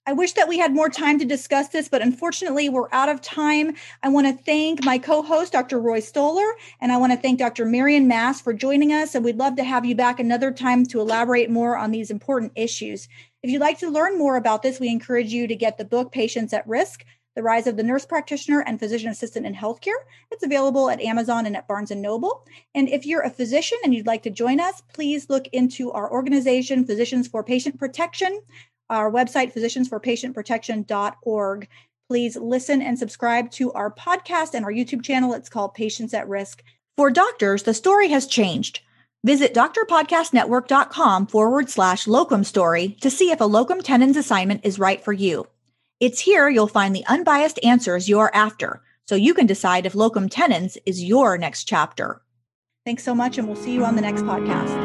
I 0.07 0.13
wish 0.13 0.33
that 0.33 0.47
we 0.47 0.59
had 0.59 0.73
more 0.73 0.89
time 0.89 1.17
to 1.19 1.25
discuss 1.25 1.69
this, 1.69 1.89
but 1.89 2.01
unfortunately, 2.01 2.69
we're 2.69 2.91
out 2.91 3.09
of 3.09 3.21
time. 3.21 3.73
I 4.03 4.09
want 4.09 4.27
to 4.27 4.43
thank 4.43 4.85
my 4.85 4.97
co 4.97 5.21
host, 5.21 5.51
Dr. 5.51 5.79
Roy 5.79 5.99
Stoller, 5.99 6.53
and 6.79 6.91
I 6.91 6.97
want 6.97 7.11
to 7.11 7.17
thank 7.17 7.39
Dr. 7.39 7.65
Marion 7.65 8.07
Mass 8.07 8.39
for 8.39 8.53
joining 8.53 8.93
us. 8.93 9.15
And 9.15 9.25
we'd 9.25 9.37
love 9.37 9.55
to 9.55 9.63
have 9.63 9.83
you 9.83 9.95
back 9.95 10.19
another 10.19 10.51
time 10.51 10.85
to 10.87 11.01
elaborate 11.01 11.49
more 11.49 11.75
on 11.75 11.91
these 11.91 12.11
important 12.11 12.53
issues. 12.55 13.09
If 13.41 13.49
you'd 13.49 13.61
like 13.61 13.79
to 13.79 13.89
learn 13.89 14.17
more 14.17 14.37
about 14.37 14.63
this, 14.63 14.79
we 14.79 14.89
encourage 14.89 15.33
you 15.33 15.47
to 15.47 15.55
get 15.55 15.77
the 15.77 15.85
book 15.85 16.11
Patients 16.11 16.53
at 16.53 16.67
Risk 16.67 17.03
the 17.35 17.43
Rise 17.43 17.67
of 17.67 17.77
the 17.77 17.83
Nurse 17.83 18.05
Practitioner 18.05 18.61
and 18.61 18.79
Physician 18.79 19.09
Assistant 19.09 19.45
in 19.45 19.53
Healthcare. 19.53 19.99
It's 20.31 20.43
available 20.43 20.89
at 20.89 21.01
Amazon 21.01 21.45
and 21.45 21.55
at 21.57 21.67
Barnes 21.67 21.91
& 21.91 21.95
Noble. 21.95 22.45
And 22.73 22.87
if 22.89 23.05
you're 23.05 23.23
a 23.23 23.29
physician 23.29 23.77
and 23.83 23.93
you'd 23.93 24.07
like 24.07 24.23
to 24.23 24.29
join 24.29 24.59
us, 24.59 24.81
please 24.93 25.29
look 25.29 25.47
into 25.47 25.91
our 25.91 26.09
organization, 26.11 26.85
Physicians 26.85 27.27
for 27.27 27.43
Patient 27.43 27.77
Protection, 27.77 28.41
our 28.89 29.11
website, 29.11 29.53
physiciansforpatientprotection.org. 29.53 31.67
Please 32.07 32.37
listen 32.37 32.81
and 32.81 32.97
subscribe 32.97 33.51
to 33.51 33.73
our 33.73 33.91
podcast 33.91 34.53
and 34.53 34.63
our 34.63 34.71
YouTube 34.71 35.03
channel. 35.03 35.33
It's 35.33 35.49
called 35.49 35.73
Patients 35.73 36.13
at 36.13 36.29
Risk. 36.29 36.63
For 36.95 37.11
doctors, 37.11 37.63
the 37.63 37.73
story 37.73 38.07
has 38.09 38.27
changed. 38.27 38.79
Visit 39.25 39.55
drpodcastnetwork.com 39.55 41.27
forward 41.27 41.69
slash 41.69 42.07
locum 42.07 42.43
story 42.43 42.89
to 43.01 43.09
see 43.09 43.31
if 43.31 43.41
a 43.41 43.45
locum 43.45 43.81
tenens 43.81 44.17
assignment 44.17 44.61
is 44.63 44.77
right 44.77 45.03
for 45.03 45.13
you. 45.13 45.47
It's 46.01 46.19
here 46.19 46.49
you'll 46.49 46.67
find 46.67 46.93
the 46.93 47.05
unbiased 47.07 47.57
answers 47.63 48.09
you're 48.09 48.31
after, 48.33 48.81
so 49.07 49.15
you 49.15 49.33
can 49.33 49.45
decide 49.45 49.85
if 49.85 49.95
locum 49.95 50.27
tenens 50.27 50.77
is 50.85 51.01
your 51.01 51.37
next 51.37 51.63
chapter. 51.65 52.21
Thanks 52.85 53.03
so 53.03 53.15
much, 53.15 53.37
and 53.37 53.47
we'll 53.47 53.55
see 53.55 53.73
you 53.73 53.85
on 53.85 53.95
the 53.95 54.01
next 54.01 54.23
podcast. 54.23 54.84